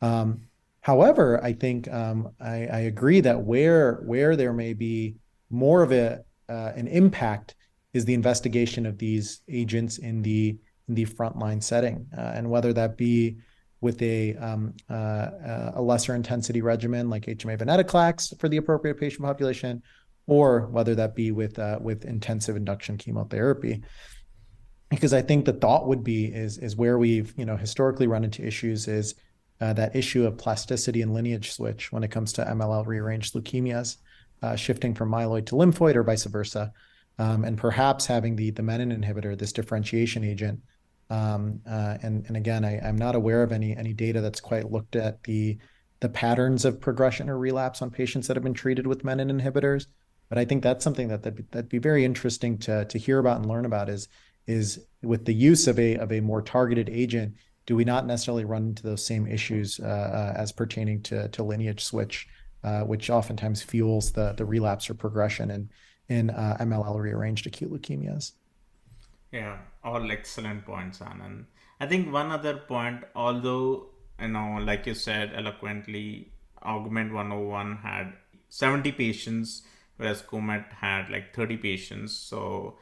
[0.00, 0.42] Um,
[0.80, 5.16] however, I think um, I, I, agree that where where there may be
[5.48, 7.54] more of a uh, an impact
[7.94, 12.72] is the investigation of these agents in the in the frontline setting, uh, and whether
[12.72, 13.38] that be
[13.80, 19.24] with a um, uh, a lesser intensity regimen like HMA venetoclax for the appropriate patient
[19.24, 19.82] population,
[20.26, 23.82] or whether that be with uh, with intensive induction chemotherapy
[24.92, 28.24] because I think the thought would be is is where we've you know historically run
[28.24, 29.14] into issues is
[29.60, 33.96] uh, that issue of plasticity and lineage switch when it comes to MLL rearranged leukemias,
[34.42, 36.72] uh, shifting from myeloid to lymphoid or vice versa.
[37.18, 40.60] um, and perhaps having the the menin inhibitor, this differentiation agent.
[41.08, 44.70] Um, uh, and and again, I, I'm not aware of any any data that's quite
[44.70, 45.58] looked at the
[46.00, 49.86] the patterns of progression or relapse on patients that have been treated with menin inhibitors.
[50.32, 53.18] But I think that's something that that'd be, that'd be very interesting to to hear
[53.18, 53.90] about and learn about.
[53.90, 54.08] Is
[54.46, 57.34] is with the use of a of a more targeted agent,
[57.66, 61.42] do we not necessarily run into those same issues uh, uh, as pertaining to to
[61.42, 62.28] lineage switch,
[62.64, 65.68] uh, which oftentimes fuels the the relapse or progression in
[66.08, 68.32] in uh, MLL rearranged acute leukemias?
[69.32, 71.44] Yeah, all excellent points, Anand.
[71.78, 78.14] I think one other point, although you know, like you said eloquently, Augment 101 had
[78.48, 79.64] 70 patients,
[80.02, 82.12] whereas Comet had like 30 patients.
[82.12, 82.74] So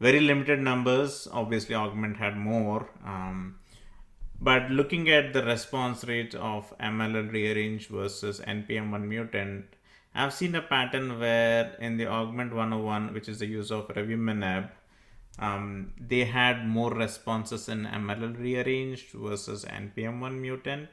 [0.00, 1.26] very limited numbers.
[1.32, 2.90] Obviously, Augment had more.
[3.04, 3.56] Um,
[4.40, 9.64] but looking at the response rate of MLL rearranged versus NPM1 mutant,
[10.14, 14.70] I've seen a pattern where in the Augment 101, which is the use of revumenib,
[15.38, 20.88] um, they had more responses in MLL rearranged versus NPM1 mutant,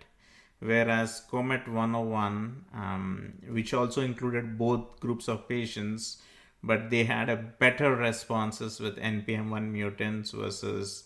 [0.64, 6.22] whereas Comet 101, um, which also included both groups of patients,
[6.64, 11.03] but they had a better responses with NPM1 mutants versus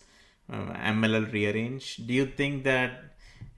[0.50, 2.06] uh, MLL rearranged.
[2.06, 3.08] Do you think that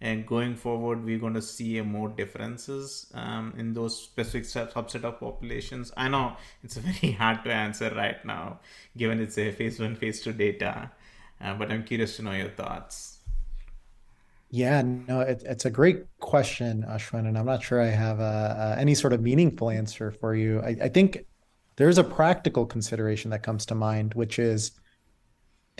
[0.01, 5.05] and going forward we're going to see a more differences um, in those specific subset
[5.05, 8.59] of populations i know it's very hard to answer right now
[8.97, 10.91] given it's a phase one phase two data
[11.41, 13.19] uh, but i'm curious to know your thoughts
[14.51, 18.75] yeah no it, it's a great question ashwin and i'm not sure i have a,
[18.77, 21.25] a, any sort of meaningful answer for you I, I think
[21.77, 24.73] there's a practical consideration that comes to mind which is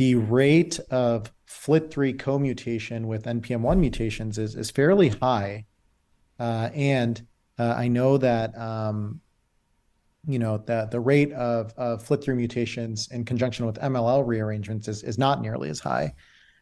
[0.01, 5.66] the rate of FLT3 co-mutation with NPM1 mutations is, is fairly high.
[6.39, 7.27] Uh, and
[7.59, 9.21] uh, I know that, um,
[10.27, 15.03] you know, the, the rate of, of FLT3 mutations in conjunction with MLL rearrangements is,
[15.03, 16.14] is not nearly as high.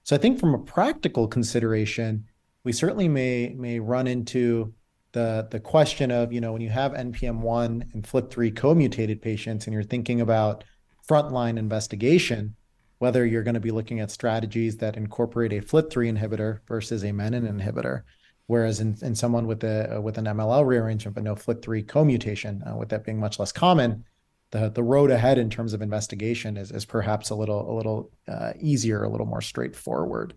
[0.09, 2.25] So I think from a practical consideration,
[2.65, 4.73] we certainly may, may run into
[5.13, 9.75] the, the question of, you know, when you have NPM1 and FLT3 co-mutated patients and
[9.75, 10.65] you're thinking about
[11.07, 12.57] frontline investigation,
[13.01, 17.13] whether you're going to be looking at strategies that incorporate a FLT3 inhibitor versus a
[17.13, 18.05] menin inhibitor.
[18.47, 22.77] Whereas in, in someone with a with an MLL rearrangement but no FLT3 co-mutation, uh,
[22.77, 24.07] with that being much less common,
[24.51, 28.11] the the road ahead in terms of investigation is is perhaps a little a little
[28.27, 30.35] uh, easier, a little more straightforward.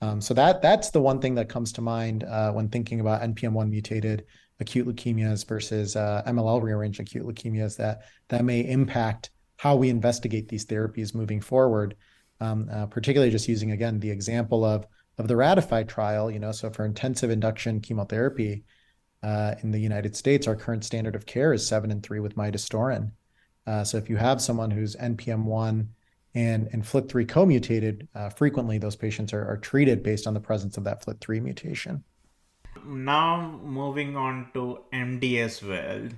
[0.00, 3.22] Um, so that that's the one thing that comes to mind uh, when thinking about
[3.22, 4.26] NPM1 mutated
[4.60, 10.48] acute leukemias versus uh, MLL rearranged acute leukemias that that may impact how we investigate
[10.48, 11.96] these therapies moving forward.
[12.40, 14.86] Um, uh, particularly just using again the example of
[15.18, 16.30] of the RATIFY trial.
[16.30, 18.64] You know, so for intensive induction chemotherapy
[19.22, 22.34] uh, in the United States, our current standard of care is seven and three with
[22.34, 23.12] midostaurin.
[23.66, 25.86] Uh, so if you have someone who's NPM1
[26.34, 30.76] and and FLT3 co-mutated, uh, frequently those patients are, are treated based on the presence
[30.76, 32.02] of that FLT3 mutation.
[32.84, 36.14] Now moving on to MDS world.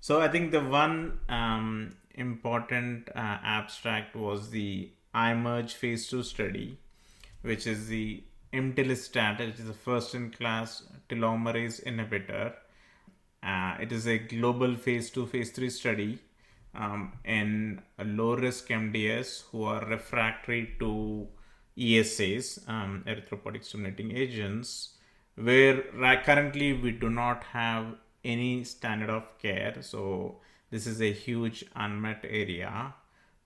[0.00, 6.78] So I think the one um, important uh, abstract was the IMerge phase 2 study,
[7.42, 12.52] which is the imetelstat, which is a first in class telomerase inhibitor.
[13.42, 16.18] Uh, it is a global phase 2, phase 3 study
[16.76, 21.26] um, in low risk MDS who are refractory to
[21.76, 24.94] ESAs, um, erythropoietic stimulating agents,
[25.36, 25.82] where
[26.24, 27.86] currently we do not have
[28.24, 29.76] any standard of care.
[29.80, 30.36] So
[30.70, 32.94] this is a huge unmet area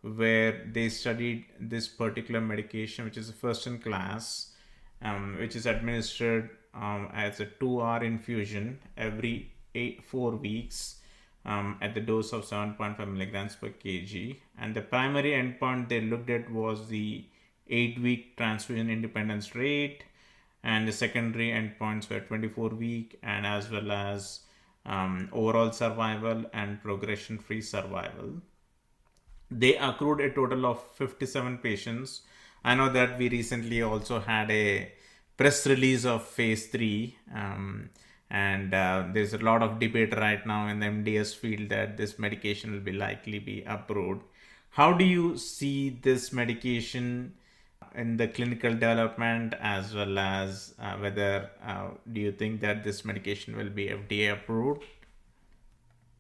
[0.03, 4.55] where they studied this particular medication, which is first in class,
[5.03, 11.00] um, which is administered um, as a two hour infusion every eight, four weeks
[11.45, 14.37] um, at the dose of 7.5 milligrams per kg.
[14.59, 17.25] And the primary endpoint they looked at was the
[17.69, 20.05] eight week transfusion independence rate,
[20.63, 24.41] and the secondary endpoints were 24 week and as well as
[24.85, 28.43] um, overall survival and progression free survival.
[29.51, 32.23] They accrued a total of 57 patients.
[32.65, 34.93] I know that we recently also had a
[35.37, 37.17] press release of phase 3.
[37.35, 37.91] Um,
[38.31, 42.19] and uh, there's a lot of debate right now in the MDS field that this
[42.19, 44.23] medication will be likely be approved.
[44.71, 47.35] How do you see this medication
[47.95, 53.05] in the clinical development as well as uh, whether uh, do you think that this
[53.05, 54.85] medication will be FDA approved?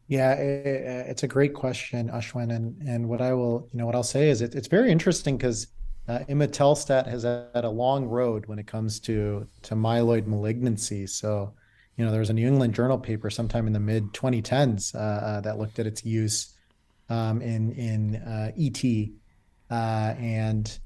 [0.08, 2.52] Yeah, it, it's a great question, Ashwin.
[2.52, 5.36] And and what I will, you know, what I'll say is it, it's very interesting
[5.36, 5.68] because
[6.08, 11.06] uh, has had a long road when it comes to to myeloid malignancy.
[11.06, 11.52] So,
[12.00, 14.98] you know, there was a New England Journal paper sometime in the mid 2010s uh,
[14.98, 16.54] uh, that looked at its use
[17.10, 18.82] um, in in uh, ET,
[19.70, 20.78] uh, and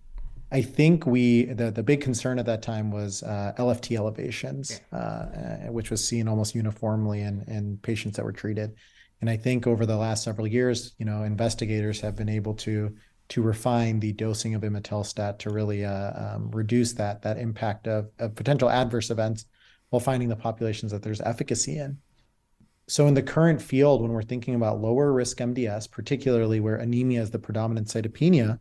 [0.51, 4.81] I think we the the big concern at that time was uh, LFT elevations.
[4.91, 5.27] Uh,
[5.69, 8.75] which was seen almost uniformly in in patients that were treated.
[9.21, 12.93] And I think over the last several years, you know, investigators have been able to
[13.29, 18.11] to refine the dosing of imetelstat to really uh, um, reduce that that impact of,
[18.19, 19.45] of potential adverse events
[19.95, 21.97] while finding the populations that there's efficacy in.
[22.89, 27.23] So in the current field, when we're thinking about lower risk MDS, particularly where anemia
[27.23, 28.59] is the predominant cytopenia,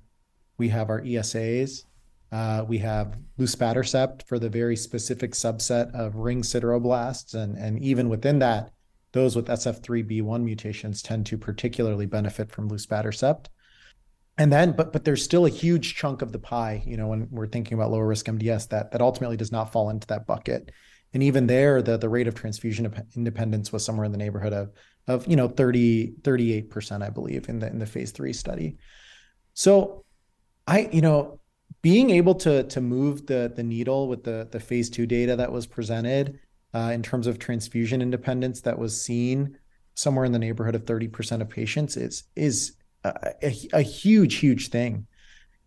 [0.60, 1.86] we have our ESAs,
[2.32, 8.10] uh, we have luspatercept for the very specific subset of ring sideroblasts, and and even
[8.10, 8.72] within that,
[9.12, 13.48] those with SF3B1 mutations tend to particularly benefit from luspatercept
[14.38, 17.28] and then but but there's still a huge chunk of the pie you know when
[17.30, 20.72] we're thinking about lower risk mds that that ultimately does not fall into that bucket
[21.14, 24.72] and even there the the rate of transfusion independence was somewhere in the neighborhood of
[25.08, 28.78] of you know 30 38% i believe in the in the phase 3 study
[29.54, 30.04] so
[30.68, 31.40] i you know
[31.82, 35.52] being able to to move the the needle with the the phase 2 data that
[35.52, 36.40] was presented
[36.74, 39.58] uh, in terms of transfusion independence that was seen
[39.96, 43.36] somewhere in the neighborhood of 30% of patients is is a,
[43.74, 45.06] a, huge, huge thing.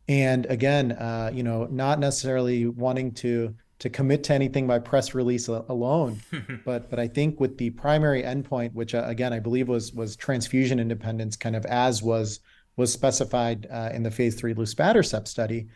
[0.08, 5.14] And again, uh, you know, not necessarily wanting to to commit to anything by press
[5.14, 6.20] release alone,
[6.64, 10.16] but but I think with the primary endpoint, which uh, again I believe was was
[10.16, 12.40] transfusion independence, kind of as was
[12.76, 15.68] was specified uh, in the phase three luspatercept study,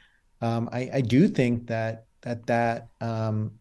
[0.42, 3.52] um, I, I, do think that that that um,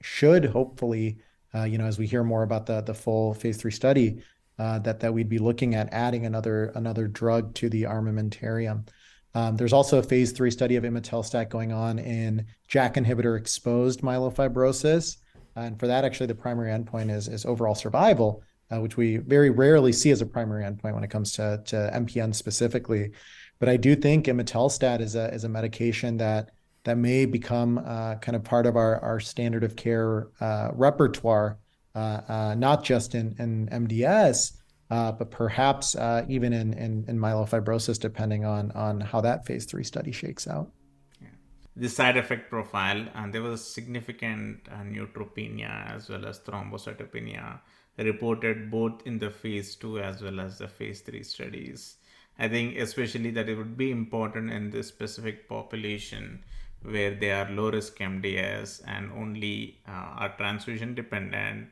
[0.00, 1.18] should hopefully,
[1.54, 4.22] uh, you know, as we hear more about the the full phase three study,
[4.58, 8.86] uh, that that we'd be looking at adding another another drug to the armamentarium.
[9.34, 14.02] Um, there's also a phase three study of imetelstat going on in JAK inhibitor exposed
[14.02, 15.16] myelofibrosis,
[15.56, 19.50] and for that, actually, the primary endpoint is is overall survival, uh, which we very
[19.50, 23.12] rarely see as a primary endpoint when it comes to to MPN specifically.
[23.58, 26.50] But I do think imetelstat is a is a medication that
[26.84, 31.58] that may become uh, kind of part of our our standard of care uh, repertoire
[31.94, 34.52] uh, uh, not just in, in MDS,
[34.92, 35.96] but perhaps
[36.28, 40.70] even in, in, in myelofibrosis, depending on, on how that phase three study shakes out.
[41.74, 47.60] The side effect profile and there was significant uh, neutropenia as well as thrombocytopenia
[47.96, 51.96] reported both in the phase 2 as well as the phase 3 studies.
[52.38, 56.44] I think especially that it would be important in this specific population
[56.82, 61.68] where they are low risk mds and only uh, are transfusion dependent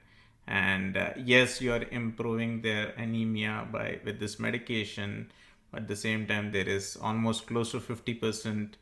[0.46, 5.30] and uh, yes you are improving their anemia by with this medication
[5.70, 8.74] but at the same time there is almost close to 50%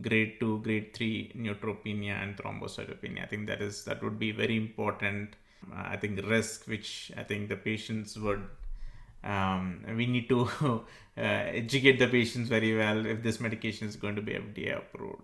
[0.00, 3.24] grade 2 grade 3 neutropenia and thrombocytopenia.
[3.24, 5.36] I think that is that would be very important
[5.72, 8.42] uh, i think risk which i think the patients would
[9.24, 10.80] um, we need to uh,
[11.16, 15.22] educate the patients very well if this medication is going to be fda approved.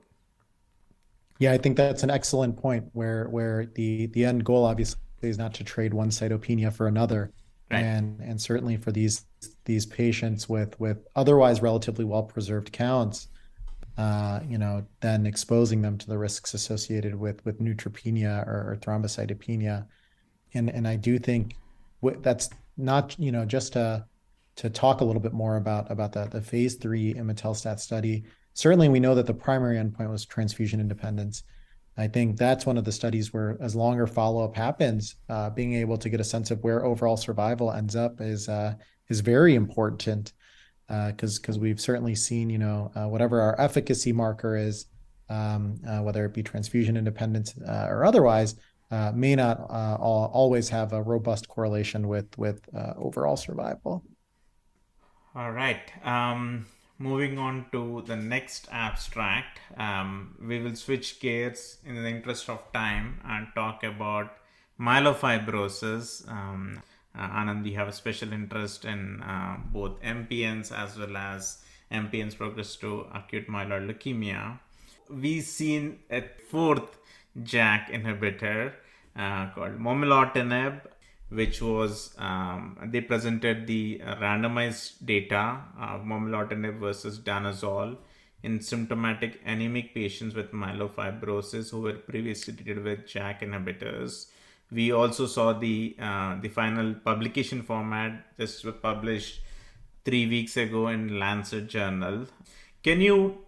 [1.38, 5.38] Yeah i think that's an excellent point where where the the end goal obviously is
[5.38, 7.32] not to trade one cytopenia for another.
[7.70, 7.82] Right.
[7.82, 9.24] And and certainly for these
[9.64, 13.28] these patients with with otherwise relatively well preserved counts,
[13.96, 18.76] uh, you know, then exposing them to the risks associated with with neutropenia or, or
[18.80, 19.86] thrombocytopenia,
[20.54, 21.56] and and I do think
[22.20, 24.04] that's not you know just to
[24.56, 28.24] to talk a little bit more about about the the phase three imetelstat study.
[28.54, 31.42] Certainly, we know that the primary endpoint was transfusion independence.
[31.96, 35.74] I think that's one of the studies where, as longer follow up happens, uh, being
[35.74, 38.74] able to get a sense of where overall survival ends up is uh,
[39.08, 40.32] is very important
[40.88, 44.86] because uh, because we've certainly seen you know uh, whatever our efficacy marker is,
[45.28, 48.54] um, uh, whether it be transfusion independence uh, or otherwise,
[49.14, 52.62] may not all, always have a robust correlation with with
[52.96, 54.02] overall survival.
[55.34, 55.80] All right.
[56.04, 56.66] Um
[57.02, 62.60] moving on to the next abstract, um, we will switch gears in the interest of
[62.72, 64.36] time and talk about
[64.80, 66.28] myelofibrosis.
[66.30, 66.80] Um,
[67.18, 71.58] uh, Anand, we have a special interest in uh, both MPNs as well as
[71.90, 74.58] MPNs progress to acute myeloid leukemia.
[75.10, 76.98] We've seen a fourth
[77.42, 78.72] JAK inhibitor
[79.16, 80.80] uh, called momelotinib
[81.34, 87.96] which was um, they presented the randomized data of momelotinib versus danazol
[88.42, 94.26] in symptomatic anemic patients with myelofibrosis who were previously treated with JAK inhibitors.
[94.70, 99.40] We also saw the uh, the final publication format just published
[100.04, 102.26] three weeks ago in Lancet Journal.
[102.82, 103.38] Can you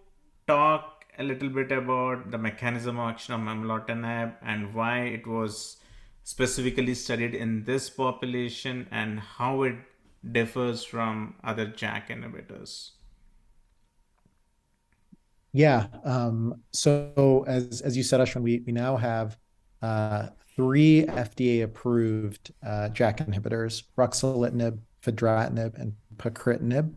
[0.47, 5.77] talk a little bit about the mechanism of action of momelotinib and why it was
[6.25, 9.75] specifically studied in this population and how it
[10.31, 12.91] differs from other JAK inhibitors?
[15.53, 15.87] Yeah.
[16.03, 19.37] Um, so as as you said, Ashwin, we we now have
[19.81, 26.95] uh, three FDA-approved uh, JAK inhibitors: ruxolitinib, fedratinib, and pacritinib,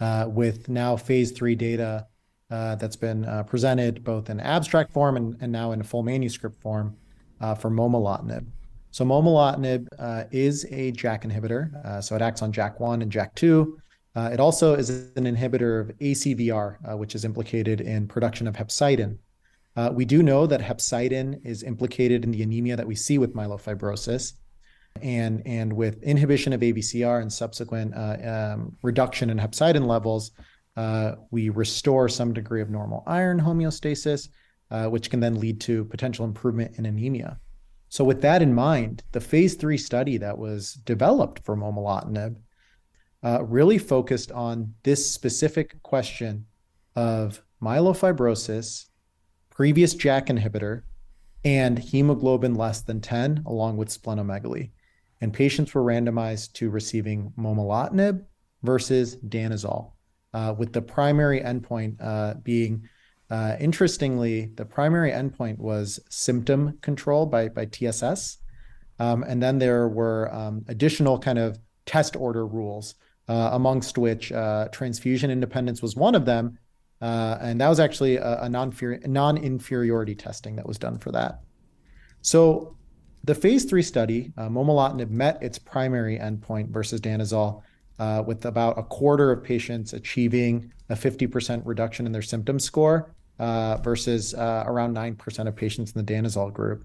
[0.00, 2.06] uh, with now phase three data
[2.50, 6.02] uh, that's been uh, presented both in abstract form and, and now in a full
[6.02, 6.96] manuscript form
[7.40, 8.46] uh, for momelotinib.
[8.90, 9.88] So momelotinib
[10.30, 13.74] is a JAK inhibitor, so it acts on JAK1 and JAK2.
[14.16, 18.54] Uh, it also is an inhibitor of ACVR, uh, which is implicated in production of
[18.54, 19.18] hepcidin.
[19.76, 23.34] Uh, we do know that hepcidin is implicated in the anemia that we see with
[23.34, 24.34] myelofibrosis.
[25.02, 30.30] And, and with inhibition of ACVR and subsequent uh, um, reduction in hepcidin levels,
[30.76, 34.28] uh, we restore some degree of normal iron homeostasis,
[34.70, 37.38] uh, which can then lead to potential improvement in anemia.
[37.88, 42.36] So, with that in mind, the phase three study that was developed for momelotinib
[43.22, 46.46] uh, really focused on this specific question
[46.96, 48.86] of myelofibrosis,
[49.50, 50.82] previous JAK inhibitor,
[51.44, 54.70] and hemoglobin less than 10, along with splenomegaly.
[55.20, 58.24] And patients were randomized to receiving momelotinib
[58.62, 59.92] versus danazol,
[60.32, 62.88] uh, with the primary endpoint uh, being,
[63.30, 68.38] uh, interestingly, the primary endpoint was symptom control by, by TSS.
[68.98, 72.94] Um, and then there were um, additional kind of test order rules
[73.28, 76.58] uh, amongst which uh, transfusion independence was one of them.
[77.00, 81.40] Uh, and that was actually a, a non inferiority testing that was done for that.
[82.22, 82.76] So
[83.24, 87.62] the phase three study, uh, momelotinib met its primary endpoint versus danazol,
[87.98, 93.76] with about a quarter of patients achieving a 50% reduction in their symptom score uh,
[93.78, 96.84] versus around 9% of patients in the danazol group.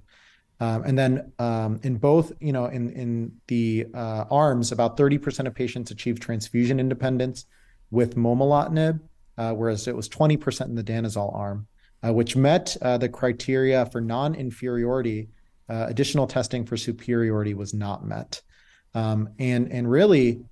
[0.61, 5.47] Um, and then um, in both, you know, in in the uh, arms, about 30%
[5.47, 7.45] of patients achieved transfusion independence
[7.91, 8.99] with momelotinib,
[9.37, 11.67] uh, whereas it was 20% in the danazol arm,
[12.05, 15.29] uh, which met uh, the criteria for non-inferiority.
[15.69, 18.41] Uh, additional testing for superiority was not met,
[18.95, 20.43] um, and and really,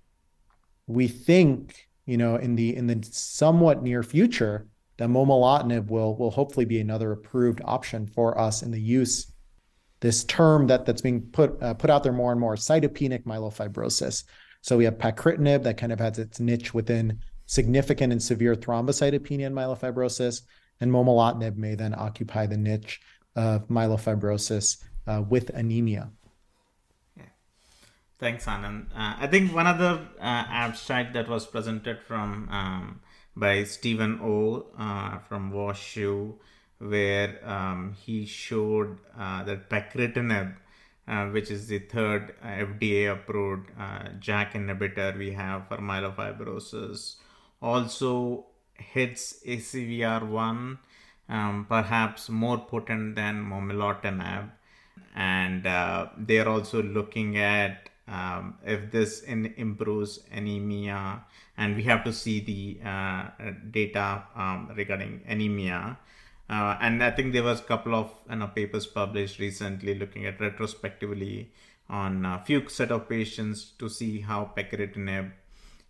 [0.87, 4.67] we think, you know, in the in the somewhat near future,
[4.97, 9.31] that momelotinib will will hopefully be another approved option for us in the use
[9.99, 14.23] this term that that's being put uh, put out there more and more cytopenic myelofibrosis
[14.61, 19.47] so we have pacritinib that kind of has its niche within significant and severe thrombocytopenia
[19.47, 20.41] and myelofibrosis
[20.81, 22.99] and momelotinib may then occupy the niche
[23.35, 26.11] of myelofibrosis uh, with anemia.
[28.19, 32.99] Thanks anand uh, i think one other uh, abstract that was presented from um,
[33.35, 36.35] by stephen o uh, from washu
[36.79, 40.55] where um, he showed uh, that pacritinib,
[41.07, 47.15] uh, which is the third FDA approved uh, JAK inhibitor we have for myelofibrosis,
[47.61, 50.77] also hits ACVR1,
[51.29, 54.51] um, perhaps more potent than momelotinib.
[55.15, 61.23] And uh, they're also looking at um, if this in, improves anemia,
[61.57, 63.29] and we have to see the uh,
[63.71, 65.97] data um, regarding anemia.
[66.49, 70.25] Uh, and I think there was a couple of you know, papers published recently looking
[70.25, 71.51] at retrospectively
[71.89, 75.31] on a few set of patients to see how pacritinib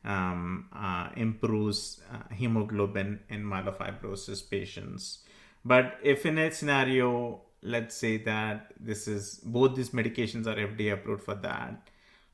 [0.03, 5.20] um, uh, improves uh, hemoglobin in myelofibrosis patients.
[5.65, 10.93] But if in a scenario, let's say that this is both these medications are FDA
[10.93, 11.89] approved for that,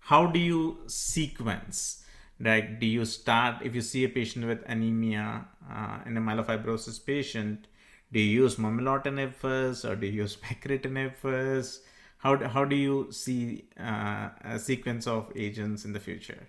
[0.05, 2.03] how do you sequence?
[2.39, 7.05] Like, do you start if you see a patient with anemia uh, in a myelofibrosis
[7.05, 7.67] patient?
[8.13, 11.81] do you use momelotinib first or do you use pacritinib first?
[12.19, 16.47] How, how do you see uh, a sequence of agents in the future?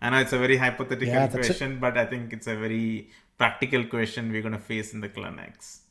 [0.00, 3.84] I know it's a very hypothetical yeah, question, but I think it's a very practical
[3.84, 5.82] question we're going to face in the clinics.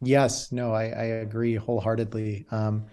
[0.00, 2.46] Yes, no, I, I agree wholeheartedly.
[2.50, 2.86] Um,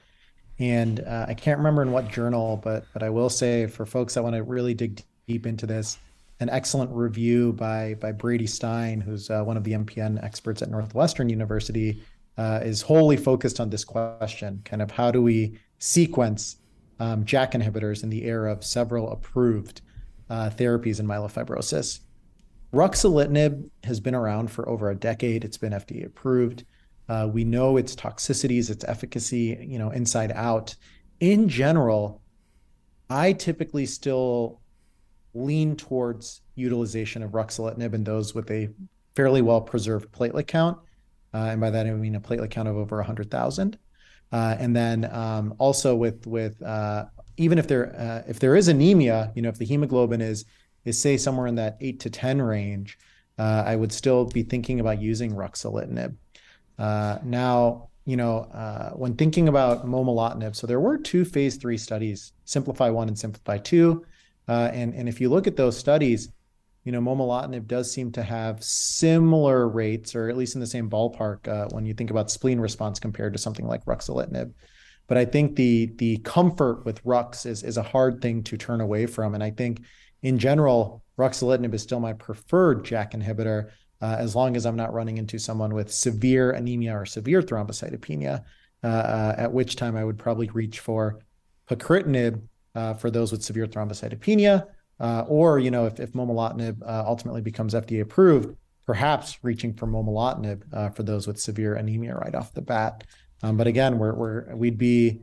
[0.62, 4.14] and uh, I can't remember in what journal, but but I will say for folks
[4.14, 5.98] that want to really dig deep into this,
[6.40, 10.70] an excellent review by by Brady Stein, who's uh, one of the MPN experts at
[10.70, 12.02] Northwestern University,
[12.38, 16.58] uh, is wholly focused on this question: kind of how do we sequence
[17.00, 19.82] um, JAK inhibitors in the era of several approved
[20.30, 22.02] uh, therapies in myelofibrosis.
[22.72, 25.44] Ruxolitinib has been around for over a decade.
[25.44, 26.64] It's been FDA approved.
[27.12, 30.74] Uh, we know its toxicities, its efficacy, you know, inside out.
[31.20, 32.22] In general,
[33.10, 34.62] I typically still
[35.34, 38.70] lean towards utilization of ruxolitinib in those with a
[39.14, 40.78] fairly well preserved platelet count.
[41.34, 43.78] Uh, and by that, I mean a platelet count of over 100,000.
[44.32, 48.70] Uh, and then um, also with, with uh, even if there uh, if there is
[48.70, 50.46] anemia, you know, if the hemoglobin is
[50.86, 52.98] is say somewhere in that eight to ten range,
[53.38, 56.16] uh, I would still be thinking about using ruxolitinib.
[56.82, 61.78] Uh, now, you know, uh, when thinking about momelotinib, so there were two phase three
[61.78, 64.04] studies, Simplify one and Simplify two,
[64.48, 66.30] uh, and and if you look at those studies,
[66.84, 70.90] you know, momelotinib does seem to have similar rates, or at least in the same
[70.90, 74.52] ballpark, uh, when you think about spleen response compared to something like ruxolitinib.
[75.06, 78.82] But I think the the comfort with Rux is is a hard thing to turn
[78.82, 79.84] away from, and I think
[80.24, 83.70] in general, ruxolitinib is still my preferred JAK inhibitor,
[84.02, 88.44] uh, as long as I'm not running into someone with severe anemia or severe thrombocytopenia,
[88.84, 91.20] uh, uh, at which time I would probably reach for
[91.70, 92.42] pacritinib
[92.74, 94.66] uh, for those with severe thrombocytopenia,
[95.00, 98.56] uh, or you know if, if momelotinib uh, ultimately becomes FDA approved,
[98.88, 103.04] perhaps reaching for momelotinib for those with severe anemia right off the bat.
[103.44, 105.22] Um, but again, we're, we're we'd be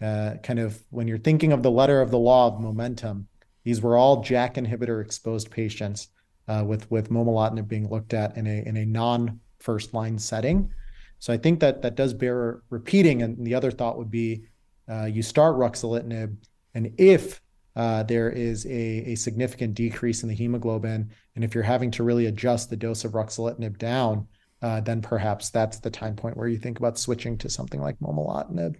[0.00, 3.26] kind of when you're thinking of the letter of the law of momentum,
[3.64, 6.08] these were all JAK inhibitor exposed patients
[6.50, 10.72] uh, with with momelotinib being looked at in a in a non first line setting.
[11.20, 13.22] So I think that that does bear repeating.
[13.22, 14.44] And the other thought would be
[14.90, 16.36] uh, you start ruxolitinib,
[16.74, 17.40] and if
[17.76, 22.02] uh, there is a, a significant decrease in the hemoglobin, and if you're having to
[22.02, 24.26] really adjust the dose of ruxolitinib down,
[24.62, 27.96] uh, then perhaps that's the time point where you think about switching to something like
[28.00, 28.74] momelotinib.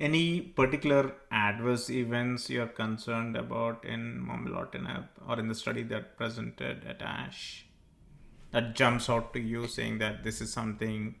[0.00, 6.84] Any particular adverse events you're concerned about in momelotinib or in the study that presented
[6.86, 7.66] at ASH
[8.50, 11.16] that jumps out to you saying that this is something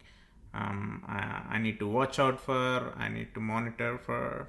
[0.54, 4.48] um, I, I need to watch out for, I need to monitor for?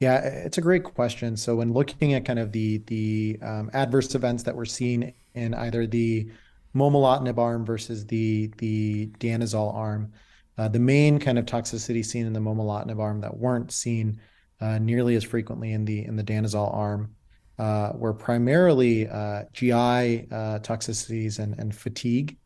[0.00, 1.36] Yeah, it's a great question.
[1.36, 5.54] So when looking at kind of the the um, adverse events that we're seeing in
[5.54, 6.30] either the
[6.74, 10.12] momelotinib arm versus the the danazol arm,
[10.56, 14.20] uh, the main kind of toxicity seen in the momelotinib arm that weren't seen
[14.60, 17.14] uh, nearly as frequently in the in the danazol arm
[17.58, 22.36] uh, were primarily uh, GI uh, toxicities and, and fatigue.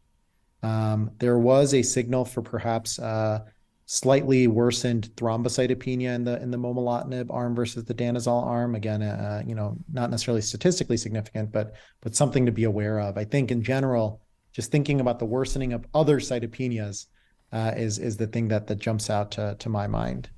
[0.63, 3.41] Um, there was a signal for perhaps uh,
[3.87, 8.75] slightly worsened thrombocytopenia in the in the momelotinib arm versus the danazol arm.
[8.75, 9.01] Again,
[9.47, 13.19] you know, not necessarily statistically significant, but but something to be aware of.
[13.19, 17.07] I think in general, just thinking about the worsening of other cytopenias
[17.53, 20.29] uh, is is the thing that that jumps out to, to my mind.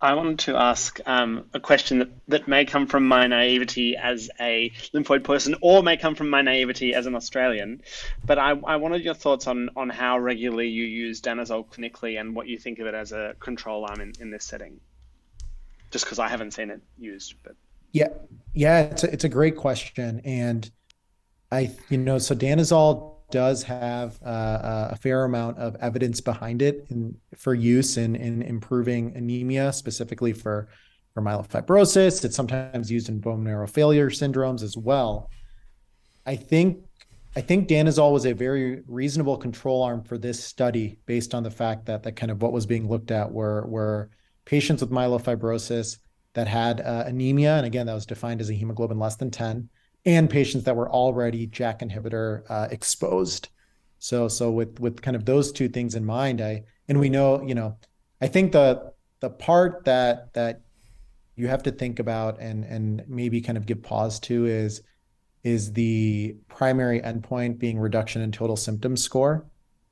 [0.00, 4.30] I wanted to ask um, a question that, that may come from my naivety as
[4.38, 7.82] a lymphoid person or may come from my naivety as an Australian.
[8.24, 12.36] But I, I wanted your thoughts on, on how regularly you use danazol clinically and
[12.36, 14.78] what you think of it as a control arm in, in this setting.
[15.90, 17.34] Just because I haven't seen it used.
[17.42, 17.56] but
[17.90, 18.08] Yeah,
[18.54, 20.20] yeah, it's a, it's a great question.
[20.24, 20.70] And
[21.50, 26.86] I, you know, so danazol does have uh, a fair amount of evidence behind it
[26.90, 30.68] in, for use in, in improving anemia, specifically for,
[31.14, 32.24] for myelofibrosis.
[32.24, 35.30] It's sometimes used in bone marrow failure syndromes as well.
[36.26, 36.78] I think
[37.36, 41.50] I think danazol was a very reasonable control arm for this study based on the
[41.50, 44.10] fact that that kind of what was being looked at were were
[44.44, 45.98] patients with myelofibrosis
[46.34, 49.68] that had uh, anemia, and again that was defined as a hemoglobin less than 10
[50.04, 53.48] and patients that were already JAK inhibitor uh, exposed.
[53.98, 57.42] So so with with kind of those two things in mind, I and we know
[57.42, 57.76] you know
[58.20, 60.62] I think the the part that that
[61.36, 64.82] you have to think about and and maybe kind of give pause to is
[65.44, 69.46] is the primary endpoint being reduction in total symptom score.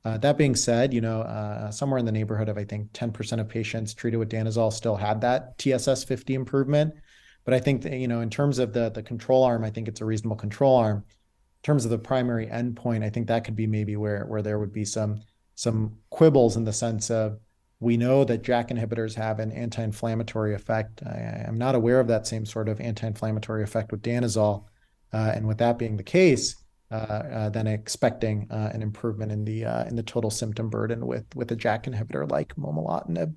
[0.05, 3.39] Uh, that being said, you know, uh, somewhere in the neighborhood of I think 10%
[3.39, 6.93] of patients treated with danazol still had that TSS 50 improvement.
[7.47, 9.87] But I think that, you know, in terms of the the control arm, I think
[9.87, 10.97] it's a reasonable control arm.
[10.97, 14.59] In terms of the primary endpoint, I think that could be maybe where where there
[14.59, 15.21] would be some
[15.55, 17.39] some quibbles in the sense of
[17.79, 21.01] we know that JAK inhibitors have an anti-inflammatory effect.
[21.05, 24.65] I, am not aware of that same sort of anti-inflammatory effect with danazol,
[25.13, 26.53] uh, and with that being the case,
[26.91, 31.07] uh, uh, then expecting uh, an improvement in the uh, in the total symptom burden
[31.07, 33.33] with with a JAK inhibitor like momelotinib.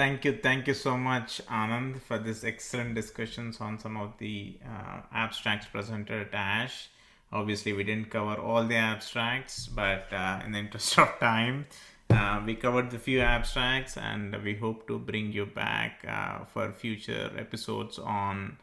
[0.00, 4.56] Thank you, thank you so much, Anand, for this excellent discussions on some of the
[4.64, 6.88] uh, abstracts presented at ASH.
[7.30, 11.66] Obviously, we didn't cover all the abstracts, but uh, in the interest of time,
[12.08, 16.72] uh, we covered the few abstracts, and we hope to bring you back uh, for
[16.72, 18.56] future episodes on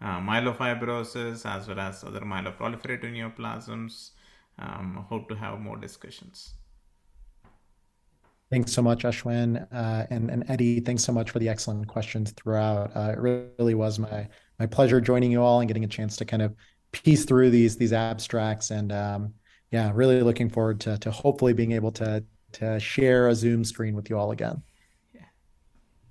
[0.00, 4.10] uh, myelofibrosis as well as other myeloproliferative neoplasms.
[4.60, 6.54] Um, hope to have more discussions.
[8.50, 9.66] Thanks so much, Ashwin.
[9.72, 12.94] Uh, and, and Eddie, thanks so much for the excellent questions throughout.
[12.94, 14.28] Uh, it really was my
[14.58, 16.54] my pleasure joining you all and getting a chance to kind of
[16.92, 18.70] piece through these these abstracts.
[18.70, 19.34] And um,
[19.70, 23.96] yeah, really looking forward to, to hopefully being able to to share a Zoom screen
[23.96, 24.62] with you all again.
[25.12, 25.22] Yeah.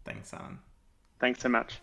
[0.04, 0.58] Thanks, Anand.
[1.20, 1.80] Thanks so much.